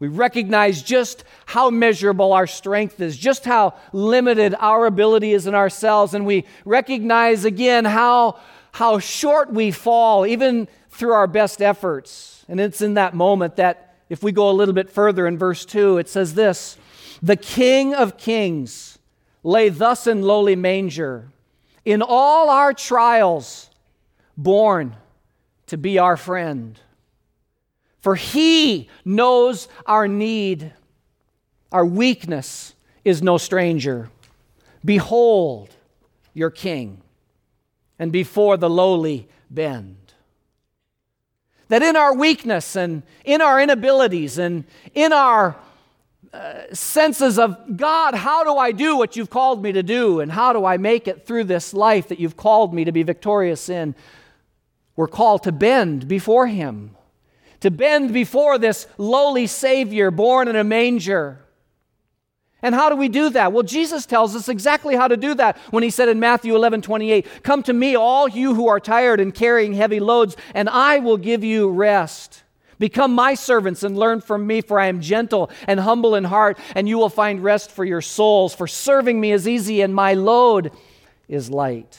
We 0.03 0.10
recognize 0.10 0.83
just 0.83 1.24
how 1.45 1.69
measurable 1.69 2.33
our 2.33 2.45
strength 2.45 3.00
is, 3.00 3.17
just 3.17 3.45
how 3.45 3.75
limited 3.93 4.53
our 4.60 4.86
ability 4.86 5.31
is 5.31 5.48
in 5.48 5.55
ourselves, 5.55 6.13
and 6.13 6.25
we 6.25 6.43
recognize 6.65 7.45
again 7.45 7.86
how, 7.86 8.38
how 8.74 9.00
short 9.00 9.53
we 9.53 9.72
fall, 9.72 10.27
even 10.27 10.67
through 10.89 11.13
our 11.13 11.25
best 11.25 11.62
efforts. 11.62 12.43
And 12.50 12.60
it's 12.60 12.81
in 12.81 12.95
that 12.95 13.13
moment 13.13 13.55
that, 13.55 13.95
if 14.10 14.22
we 14.22 14.33
go 14.33 14.50
a 14.50 14.51
little 14.51 14.74
bit 14.74 14.89
further 14.89 15.25
in 15.25 15.38
verse 15.38 15.63
2, 15.63 16.00
it 16.00 16.10
says 16.10 16.33
this 16.33 16.77
The 17.22 17.38
King 17.38 17.95
of 17.95 18.17
Kings 18.17 19.00
lay 19.41 19.69
thus 19.69 20.05
in 20.05 20.22
lowly 20.22 20.57
manger, 20.57 21.29
in 21.86 22.01
all 22.01 22.50
our 22.50 22.74
trials, 22.74 23.69
born 24.36 24.98
to 25.67 25.77
be 25.77 25.98
our 25.98 26.17
friend 26.17 26.77
for 28.03 28.15
he 28.15 28.89
knows 29.05 29.69
our 29.86 30.10
need. 30.10 30.74
Our 31.72 31.86
weakness 31.86 32.75
is 33.05 33.24
no 33.24 33.38
stranger. 33.38 34.10
Behold 34.83 35.69
your 36.33 36.51
king, 36.51 37.01
and 37.98 38.12
before 38.12 38.57
the 38.57 38.69
lowly 38.69 39.29
bend. 39.50 39.95
That 41.69 41.81
in 41.81 41.95
our 41.95 42.13
weakness 42.13 42.75
and 42.75 43.03
in 43.24 43.41
our 43.41 43.62
inabilities 43.62 44.38
and 44.38 44.65
in 44.93 45.13
our 45.13 45.55
uh, 46.33 46.74
senses 46.74 47.39
of 47.39 47.77
God, 47.77 48.15
how 48.15 48.43
do 48.43 48.57
I 48.57 48.74
do 48.74 48.98
what 48.98 49.15
you've 49.15 49.29
called 49.29 49.63
me 49.63 49.72
to 49.72 49.83
do? 49.83 50.19
And 50.19 50.29
how 50.29 50.51
do 50.51 50.65
I 50.65 50.75
make 50.75 51.07
it 51.07 51.25
through 51.25 51.45
this 51.45 51.74
life 51.74 52.10
that 52.10 52.19
you've 52.19 52.36
called 52.36 52.74
me 52.74 52.83
to 52.83 52.91
be 52.91 53.03
victorious 53.03 53.69
in? 53.69 53.95
We're 54.98 55.07
called 55.07 55.43
to 55.43 55.53
bend 55.53 56.10
before 56.10 56.48
Him 56.48 56.98
to 57.63 57.72
bend 57.72 58.12
before 58.12 58.58
this 58.58 58.88
lowly 58.98 59.48
Savior 59.48 60.12
born 60.12 60.50
in 60.50 60.58
a 60.58 60.65
manger. 60.65 61.39
And 62.62 62.75
how 62.75 62.89
do 62.89 62.98
we 62.98 63.08
do 63.08 63.29
that? 63.29 63.53
Well, 63.53 63.63
Jesus 63.63 64.05
tells 64.05 64.36
us 64.36 64.50
exactly 64.50 64.98
how 64.98 65.08
to 65.08 65.15
do 65.15 65.34
that 65.36 65.58
when 65.72 65.82
he 65.82 65.89
said 65.89 66.10
in 66.10 66.20
Matthew 66.20 66.58
11 66.58 66.82
28, 66.82 67.25
Come 67.41 67.63
to 67.63 67.72
me, 67.72 67.96
all 67.96 68.27
you 68.27 68.53
who 68.53 68.67
are 68.67 68.82
tired 68.82 69.22
and 69.22 69.34
carrying 69.34 69.72
heavy 69.72 70.01
loads, 70.01 70.36
and 70.53 70.67
I 70.67 71.00
will 71.00 71.15
give 71.15 71.41
you 71.41 71.70
rest. 71.70 72.43
Become 72.79 73.15
my 73.15 73.34
servants 73.34 73.82
and 73.82 73.98
learn 73.98 74.20
from 74.20 74.46
me, 74.46 74.60
for 74.60 74.77
I 74.77 74.88
am 74.88 75.00
gentle 75.00 75.50
and 75.65 75.80
humble 75.80 76.15
in 76.15 76.26
heart, 76.26 76.60
and 76.76 76.89
you 76.89 76.97
will 76.97 77.08
find 77.08 77.41
rest 77.41 77.71
for 77.71 77.86
your 77.86 78.02
souls. 78.02 78.54
For 78.54 78.67
serving 78.67 79.21
me 79.21 79.32
is 79.32 79.47
easy, 79.47 79.80
and 79.80 79.95
my 79.95 80.15
load 80.15 80.71
is 81.30 81.49
light. 81.49 81.97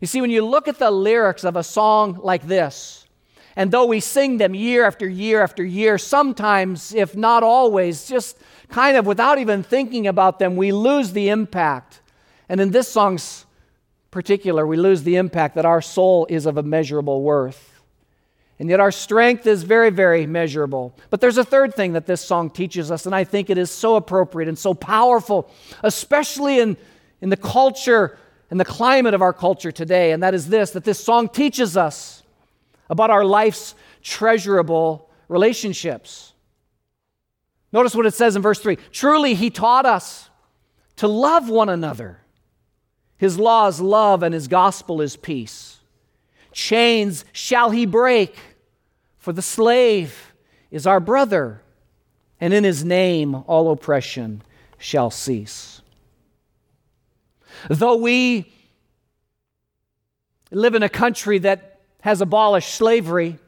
You 0.00 0.06
see, 0.06 0.22
when 0.22 0.30
you 0.30 0.42
look 0.42 0.68
at 0.68 0.78
the 0.78 0.90
lyrics 0.90 1.44
of 1.44 1.54
a 1.54 1.62
song 1.62 2.18
like 2.22 2.46
this, 2.46 3.04
and 3.58 3.72
though 3.72 3.86
we 3.86 3.98
sing 3.98 4.36
them 4.36 4.54
year 4.54 4.86
after 4.86 5.08
year 5.08 5.42
after 5.42 5.64
year, 5.64 5.98
sometimes, 5.98 6.94
if 6.94 7.16
not 7.16 7.42
always, 7.42 8.06
just 8.06 8.38
kind 8.68 8.96
of 8.96 9.04
without 9.04 9.40
even 9.40 9.64
thinking 9.64 10.06
about 10.06 10.38
them, 10.38 10.54
we 10.54 10.70
lose 10.70 11.10
the 11.10 11.28
impact. 11.28 12.00
And 12.48 12.60
in 12.60 12.70
this 12.70 12.86
song's 12.86 13.46
particular, 14.12 14.64
we 14.64 14.76
lose 14.76 15.02
the 15.02 15.16
impact 15.16 15.56
that 15.56 15.66
our 15.66 15.82
soul 15.82 16.24
is 16.30 16.46
of 16.46 16.56
immeasurable 16.56 17.20
worth. 17.22 17.82
And 18.60 18.70
yet 18.70 18.78
our 18.78 18.92
strength 18.92 19.44
is 19.44 19.64
very, 19.64 19.90
very 19.90 20.24
measurable. 20.24 20.94
But 21.10 21.20
there's 21.20 21.36
a 21.36 21.44
third 21.44 21.74
thing 21.74 21.94
that 21.94 22.06
this 22.06 22.20
song 22.20 22.50
teaches 22.50 22.92
us, 22.92 23.06
and 23.06 23.14
I 23.14 23.24
think 23.24 23.50
it 23.50 23.58
is 23.58 23.72
so 23.72 23.96
appropriate 23.96 24.48
and 24.48 24.56
so 24.56 24.72
powerful, 24.72 25.50
especially 25.82 26.60
in, 26.60 26.76
in 27.20 27.28
the 27.28 27.36
culture 27.36 28.18
and 28.52 28.60
the 28.60 28.64
climate 28.64 29.14
of 29.14 29.22
our 29.22 29.32
culture 29.32 29.72
today, 29.72 30.12
and 30.12 30.22
that 30.22 30.32
is 30.32 30.48
this 30.48 30.70
that 30.70 30.84
this 30.84 31.02
song 31.02 31.28
teaches 31.28 31.76
us 31.76 32.22
about 32.88 33.10
our 33.10 33.24
life's 33.24 33.74
treasurable 34.02 35.08
relationships. 35.28 36.32
Notice 37.72 37.94
what 37.94 38.06
it 38.06 38.14
says 38.14 38.36
in 38.36 38.42
verse 38.42 38.60
3 38.60 38.76
Truly, 38.92 39.34
he 39.34 39.50
taught 39.50 39.86
us 39.86 40.30
to 40.96 41.08
love 41.08 41.48
one 41.48 41.68
another. 41.68 42.20
His 43.16 43.38
law 43.38 43.66
is 43.66 43.80
love, 43.80 44.22
and 44.22 44.32
his 44.32 44.48
gospel 44.48 45.00
is 45.00 45.16
peace. 45.16 45.80
Chains 46.52 47.24
shall 47.32 47.70
he 47.70 47.84
break, 47.84 48.36
for 49.18 49.32
the 49.32 49.42
slave 49.42 50.34
is 50.70 50.86
our 50.86 51.00
brother, 51.00 51.62
and 52.40 52.54
in 52.54 52.64
his 52.64 52.84
name 52.84 53.34
all 53.34 53.70
oppression 53.70 54.42
shall 54.78 55.10
cease. 55.10 55.82
Though 57.68 57.96
we 57.96 58.52
live 60.50 60.74
in 60.74 60.82
a 60.82 60.88
country 60.88 61.38
that 61.40 61.67
has 62.00 62.20
abolished 62.20 62.74
slavery, 62.74 63.38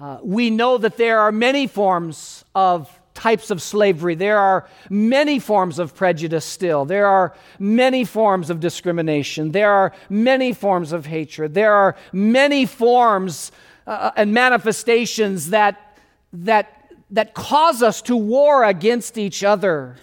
uh, 0.00 0.18
we 0.22 0.50
know 0.50 0.78
that 0.78 0.96
there 0.96 1.20
are 1.20 1.32
many 1.32 1.66
forms 1.66 2.44
of 2.54 2.88
types 3.14 3.50
of 3.50 3.60
slavery. 3.60 4.14
There 4.14 4.38
are 4.38 4.68
many 4.88 5.40
forms 5.40 5.80
of 5.80 5.94
prejudice 5.94 6.44
still. 6.44 6.84
There 6.84 7.06
are 7.06 7.34
many 7.58 8.04
forms 8.04 8.48
of 8.48 8.60
discrimination. 8.60 9.50
There 9.50 9.72
are 9.72 9.92
many 10.08 10.52
forms 10.52 10.92
of 10.92 11.06
hatred. 11.06 11.52
There 11.52 11.72
are 11.72 11.96
many 12.12 12.64
forms 12.64 13.50
uh, 13.88 14.12
and 14.14 14.32
manifestations 14.32 15.50
that, 15.50 15.98
that, 16.32 16.92
that 17.10 17.34
cause 17.34 17.82
us 17.82 18.02
to 18.02 18.16
war 18.16 18.62
against 18.62 19.18
each 19.18 19.42
other. 19.42 19.96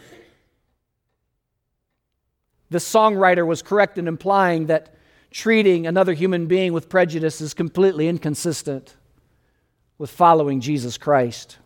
The 2.69 2.79
songwriter 2.79 3.47
was 3.47 3.61
correct 3.61 3.97
in 3.97 4.09
implying 4.09 4.65
that 4.65 4.94
treating 5.35 5.85
another 5.85 6.13
human 6.13 6.45
being 6.45 6.71
with 6.71 6.87
prejudice 6.87 7.41
is 7.41 7.53
completely 7.53 8.07
inconsistent 8.07 8.95
with 9.97 10.09
following 10.09 10.61
Jesus 10.61 10.97
Christ. 10.97 11.57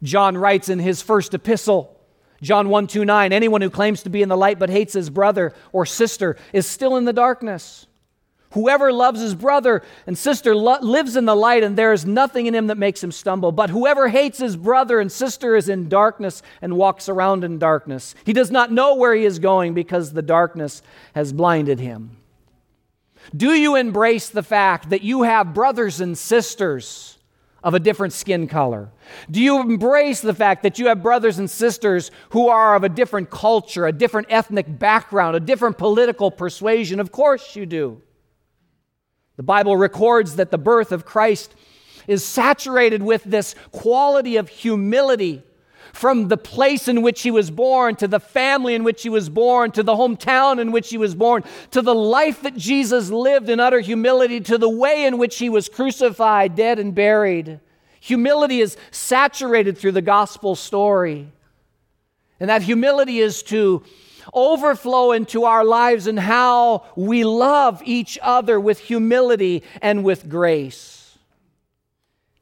John 0.00 0.38
writes 0.38 0.68
in 0.68 0.78
his 0.78 1.02
first 1.02 1.34
epistle, 1.34 2.00
John 2.40 2.68
1 2.68 2.86
2 2.86 3.04
9, 3.04 3.32
anyone 3.32 3.62
who 3.62 3.68
claims 3.68 4.04
to 4.04 4.10
be 4.10 4.22
in 4.22 4.28
the 4.28 4.36
light 4.36 4.60
but 4.60 4.70
hates 4.70 4.92
his 4.92 5.10
brother 5.10 5.54
or 5.72 5.84
sister 5.84 6.36
is 6.52 6.68
still 6.68 6.96
in 6.96 7.04
the 7.04 7.12
darkness. 7.12 7.88
Whoever 8.52 8.92
loves 8.92 9.20
his 9.20 9.34
brother 9.34 9.82
and 10.06 10.16
sister 10.16 10.54
lo- 10.54 10.78
lives 10.80 11.16
in 11.16 11.24
the 11.24 11.34
light, 11.34 11.62
and 11.62 11.76
there 11.76 11.92
is 11.92 12.04
nothing 12.04 12.46
in 12.46 12.54
him 12.54 12.66
that 12.68 12.78
makes 12.78 13.02
him 13.02 13.12
stumble. 13.12 13.52
But 13.52 13.70
whoever 13.70 14.08
hates 14.08 14.38
his 14.38 14.56
brother 14.56 15.00
and 15.00 15.10
sister 15.10 15.56
is 15.56 15.68
in 15.68 15.88
darkness 15.88 16.42
and 16.60 16.76
walks 16.76 17.08
around 17.08 17.44
in 17.44 17.58
darkness. 17.58 18.14
He 18.24 18.32
does 18.32 18.50
not 18.50 18.70
know 18.70 18.94
where 18.94 19.14
he 19.14 19.24
is 19.24 19.38
going 19.38 19.74
because 19.74 20.12
the 20.12 20.22
darkness 20.22 20.82
has 21.14 21.32
blinded 21.32 21.80
him. 21.80 22.16
Do 23.34 23.52
you 23.52 23.76
embrace 23.76 24.28
the 24.28 24.42
fact 24.42 24.90
that 24.90 25.02
you 25.02 25.22
have 25.22 25.54
brothers 25.54 26.00
and 26.00 26.18
sisters 26.18 27.18
of 27.62 27.74
a 27.74 27.80
different 27.80 28.12
skin 28.12 28.48
color? 28.48 28.90
Do 29.30 29.40
you 29.40 29.60
embrace 29.60 30.20
the 30.20 30.34
fact 30.34 30.62
that 30.64 30.78
you 30.78 30.88
have 30.88 31.02
brothers 31.02 31.38
and 31.38 31.48
sisters 31.48 32.10
who 32.30 32.48
are 32.48 32.74
of 32.74 32.84
a 32.84 32.88
different 32.88 33.30
culture, 33.30 33.86
a 33.86 33.92
different 33.92 34.26
ethnic 34.30 34.78
background, 34.78 35.36
a 35.36 35.40
different 35.40 35.78
political 35.78 36.30
persuasion? 36.30 37.00
Of 37.00 37.12
course 37.12 37.54
you 37.56 37.64
do. 37.64 38.02
The 39.36 39.42
Bible 39.42 39.76
records 39.76 40.36
that 40.36 40.50
the 40.50 40.58
birth 40.58 40.92
of 40.92 41.04
Christ 41.04 41.54
is 42.06 42.24
saturated 42.24 43.02
with 43.02 43.24
this 43.24 43.54
quality 43.70 44.36
of 44.36 44.48
humility 44.48 45.42
from 45.92 46.28
the 46.28 46.36
place 46.36 46.88
in 46.88 47.02
which 47.02 47.22
he 47.22 47.30
was 47.30 47.50
born, 47.50 47.96
to 47.96 48.08
the 48.08 48.20
family 48.20 48.74
in 48.74 48.82
which 48.82 49.02
he 49.02 49.10
was 49.10 49.28
born, 49.28 49.70
to 49.72 49.82
the 49.82 49.94
hometown 49.94 50.58
in 50.58 50.72
which 50.72 50.88
he 50.88 50.96
was 50.96 51.14
born, 51.14 51.44
to 51.70 51.82
the 51.82 51.94
life 51.94 52.42
that 52.42 52.56
Jesus 52.56 53.10
lived 53.10 53.50
in 53.50 53.60
utter 53.60 53.80
humility, 53.80 54.40
to 54.40 54.56
the 54.56 54.68
way 54.68 55.04
in 55.04 55.18
which 55.18 55.38
he 55.38 55.50
was 55.50 55.68
crucified, 55.68 56.54
dead, 56.54 56.78
and 56.78 56.94
buried. 56.94 57.60
Humility 58.00 58.60
is 58.60 58.76
saturated 58.90 59.76
through 59.76 59.92
the 59.92 60.02
gospel 60.02 60.56
story. 60.56 61.30
And 62.40 62.48
that 62.48 62.62
humility 62.62 63.20
is 63.20 63.42
to 63.44 63.84
overflow 64.34 65.12
into 65.12 65.44
our 65.44 65.64
lives 65.64 66.06
and 66.06 66.18
how 66.18 66.84
we 66.96 67.24
love 67.24 67.82
each 67.84 68.18
other 68.22 68.58
with 68.58 68.78
humility 68.78 69.62
and 69.80 70.04
with 70.04 70.28
grace. 70.28 71.16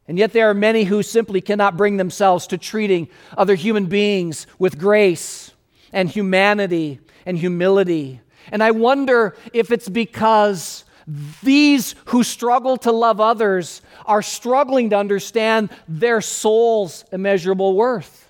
And 0.08 0.18
yet, 0.18 0.32
there 0.32 0.50
are 0.50 0.54
many 0.54 0.84
who 0.84 1.04
simply 1.04 1.40
cannot 1.40 1.76
bring 1.76 1.96
themselves 1.96 2.48
to 2.48 2.58
treating 2.58 3.08
other 3.38 3.54
human 3.54 3.86
beings 3.86 4.46
with 4.58 4.76
grace 4.76 5.52
and 5.92 6.08
humanity 6.08 6.98
and 7.24 7.38
humility. 7.38 8.20
And 8.50 8.62
I 8.62 8.72
wonder 8.72 9.36
if 9.52 9.70
it's 9.70 9.88
because 9.88 10.84
these 11.42 11.94
who 12.06 12.22
struggle 12.22 12.76
to 12.78 12.92
love 12.92 13.20
others 13.20 13.82
are 14.04 14.22
struggling 14.22 14.90
to 14.90 14.96
understand 14.96 15.70
their 15.88 16.20
soul's 16.20 17.04
immeasurable 17.12 17.74
worth. 17.74 18.29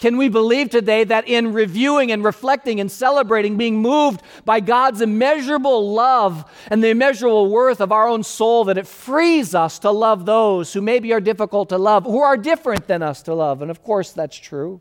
Can 0.00 0.16
we 0.16 0.30
believe 0.30 0.70
today 0.70 1.04
that 1.04 1.28
in 1.28 1.52
reviewing 1.52 2.10
and 2.10 2.24
reflecting 2.24 2.80
and 2.80 2.90
celebrating, 2.90 3.58
being 3.58 3.76
moved 3.76 4.22
by 4.46 4.60
God's 4.60 5.02
immeasurable 5.02 5.92
love 5.92 6.50
and 6.68 6.82
the 6.82 6.88
immeasurable 6.88 7.50
worth 7.50 7.82
of 7.82 7.92
our 7.92 8.08
own 8.08 8.22
soul, 8.22 8.64
that 8.64 8.78
it 8.78 8.86
frees 8.86 9.54
us 9.54 9.78
to 9.80 9.90
love 9.90 10.24
those 10.24 10.72
who 10.72 10.80
maybe 10.80 11.12
are 11.12 11.20
difficult 11.20 11.68
to 11.68 11.76
love, 11.76 12.04
who 12.04 12.20
are 12.20 12.38
different 12.38 12.86
than 12.86 13.02
us 13.02 13.22
to 13.24 13.34
love? 13.34 13.60
And 13.60 13.70
of 13.70 13.82
course, 13.82 14.12
that's 14.12 14.38
true. 14.38 14.80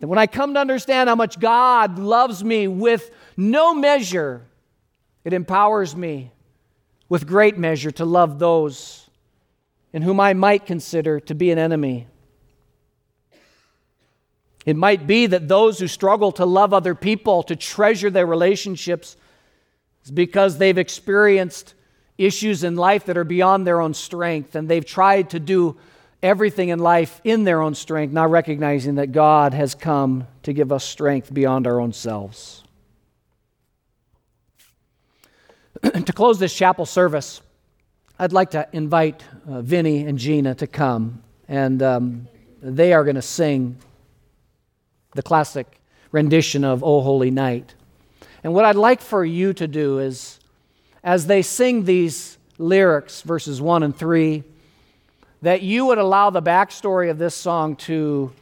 That 0.00 0.08
when 0.08 0.18
I 0.18 0.26
come 0.26 0.52
to 0.54 0.60
understand 0.60 1.08
how 1.08 1.14
much 1.14 1.40
God 1.40 1.98
loves 1.98 2.44
me 2.44 2.68
with 2.68 3.10
no 3.38 3.72
measure, 3.72 4.42
it 5.24 5.32
empowers 5.32 5.96
me 5.96 6.32
with 7.08 7.26
great 7.26 7.56
measure 7.56 7.92
to 7.92 8.04
love 8.04 8.38
those 8.38 9.08
in 9.90 10.02
whom 10.02 10.20
I 10.20 10.34
might 10.34 10.66
consider 10.66 11.18
to 11.20 11.34
be 11.34 11.50
an 11.50 11.58
enemy. 11.58 12.08
It 14.64 14.76
might 14.76 15.06
be 15.06 15.26
that 15.26 15.48
those 15.48 15.78
who 15.78 15.88
struggle 15.88 16.32
to 16.32 16.46
love 16.46 16.72
other 16.72 16.94
people, 16.94 17.42
to 17.44 17.56
treasure 17.56 18.10
their 18.10 18.26
relationships, 18.26 19.16
is 20.04 20.10
because 20.10 20.58
they've 20.58 20.78
experienced 20.78 21.74
issues 22.16 22.62
in 22.62 22.76
life 22.76 23.06
that 23.06 23.16
are 23.16 23.24
beyond 23.24 23.66
their 23.66 23.80
own 23.80 23.94
strength, 23.94 24.54
and 24.54 24.68
they've 24.68 24.84
tried 24.84 25.30
to 25.30 25.40
do 25.40 25.76
everything 26.22 26.68
in 26.68 26.78
life 26.78 27.20
in 27.24 27.42
their 27.44 27.60
own 27.60 27.74
strength, 27.74 28.12
not 28.12 28.30
recognizing 28.30 28.94
that 28.96 29.10
God 29.10 29.54
has 29.54 29.74
come 29.74 30.28
to 30.44 30.52
give 30.52 30.70
us 30.70 30.84
strength 30.84 31.34
beyond 31.34 31.66
our 31.66 31.80
own 31.80 31.92
selves. 31.92 32.62
to 35.82 36.12
close 36.12 36.38
this 36.38 36.54
chapel 36.54 36.86
service, 36.86 37.40
I'd 38.18 38.32
like 38.32 38.52
to 38.52 38.68
invite 38.72 39.24
uh, 39.48 39.62
Vinny 39.62 40.04
and 40.04 40.16
Gina 40.16 40.54
to 40.56 40.68
come, 40.68 41.24
and 41.48 41.82
um, 41.82 42.28
they 42.60 42.92
are 42.92 43.02
going 43.02 43.16
to 43.16 43.22
sing 43.22 43.78
the 45.14 45.22
classic 45.22 45.80
rendition 46.10 46.64
of 46.64 46.82
O 46.84 47.00
Holy 47.00 47.30
Night. 47.30 47.74
And 48.44 48.54
what 48.54 48.64
I'd 48.64 48.76
like 48.76 49.00
for 49.00 49.24
you 49.24 49.52
to 49.54 49.68
do 49.68 49.98
is, 49.98 50.40
as 51.04 51.26
they 51.26 51.42
sing 51.42 51.84
these 51.84 52.38
lyrics, 52.58 53.22
verses 53.22 53.60
1 53.60 53.82
and 53.82 53.96
3, 53.96 54.42
that 55.42 55.62
you 55.62 55.86
would 55.86 55.98
allow 55.98 56.30
the 56.30 56.42
backstory 56.42 57.10
of 57.10 57.18
this 57.18 57.34
song 57.34 57.76
to 57.76 58.32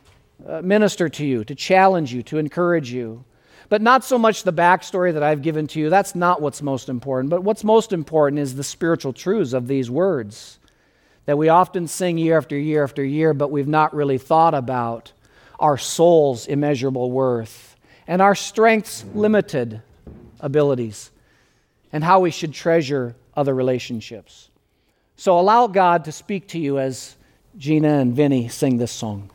uh, 0.46 0.62
minister 0.62 1.08
to 1.08 1.24
you, 1.24 1.44
to 1.44 1.54
challenge 1.54 2.12
you, 2.12 2.22
to 2.24 2.38
encourage 2.38 2.92
you. 2.92 3.24
But 3.68 3.82
not 3.82 4.04
so 4.04 4.18
much 4.18 4.42
the 4.42 4.52
backstory 4.52 5.12
that 5.12 5.22
I've 5.22 5.42
given 5.42 5.66
to 5.68 5.80
you. 5.80 5.90
That's 5.90 6.14
not 6.14 6.42
what's 6.42 6.60
most 6.60 6.88
important. 6.88 7.30
But 7.30 7.44
what's 7.44 7.62
most 7.62 7.92
important 7.92 8.40
is 8.40 8.54
the 8.54 8.64
spiritual 8.64 9.12
truths 9.12 9.52
of 9.52 9.68
these 9.68 9.90
words 9.90 10.58
that 11.26 11.38
we 11.38 11.48
often 11.48 11.86
sing 11.86 12.18
year 12.18 12.36
after 12.36 12.58
year 12.58 12.82
after 12.82 13.04
year, 13.04 13.32
but 13.32 13.50
we've 13.50 13.68
not 13.68 13.94
really 13.94 14.18
thought 14.18 14.54
about 14.54 15.12
our 15.60 15.78
soul's 15.78 16.46
immeasurable 16.46 17.10
worth 17.10 17.76
and 18.06 18.20
our 18.20 18.34
strength's 18.34 19.04
limited 19.14 19.82
abilities 20.40 21.10
and 21.92 22.02
how 22.02 22.20
we 22.20 22.30
should 22.30 22.52
treasure 22.52 23.14
other 23.36 23.54
relationships. 23.54 24.48
So 25.16 25.38
allow 25.38 25.66
God 25.66 26.06
to 26.06 26.12
speak 26.12 26.48
to 26.48 26.58
you 26.58 26.78
as 26.78 27.14
Gina 27.58 27.98
and 27.98 28.14
Vinny 28.14 28.48
sing 28.48 28.78
this 28.78 28.90
song. 28.90 29.30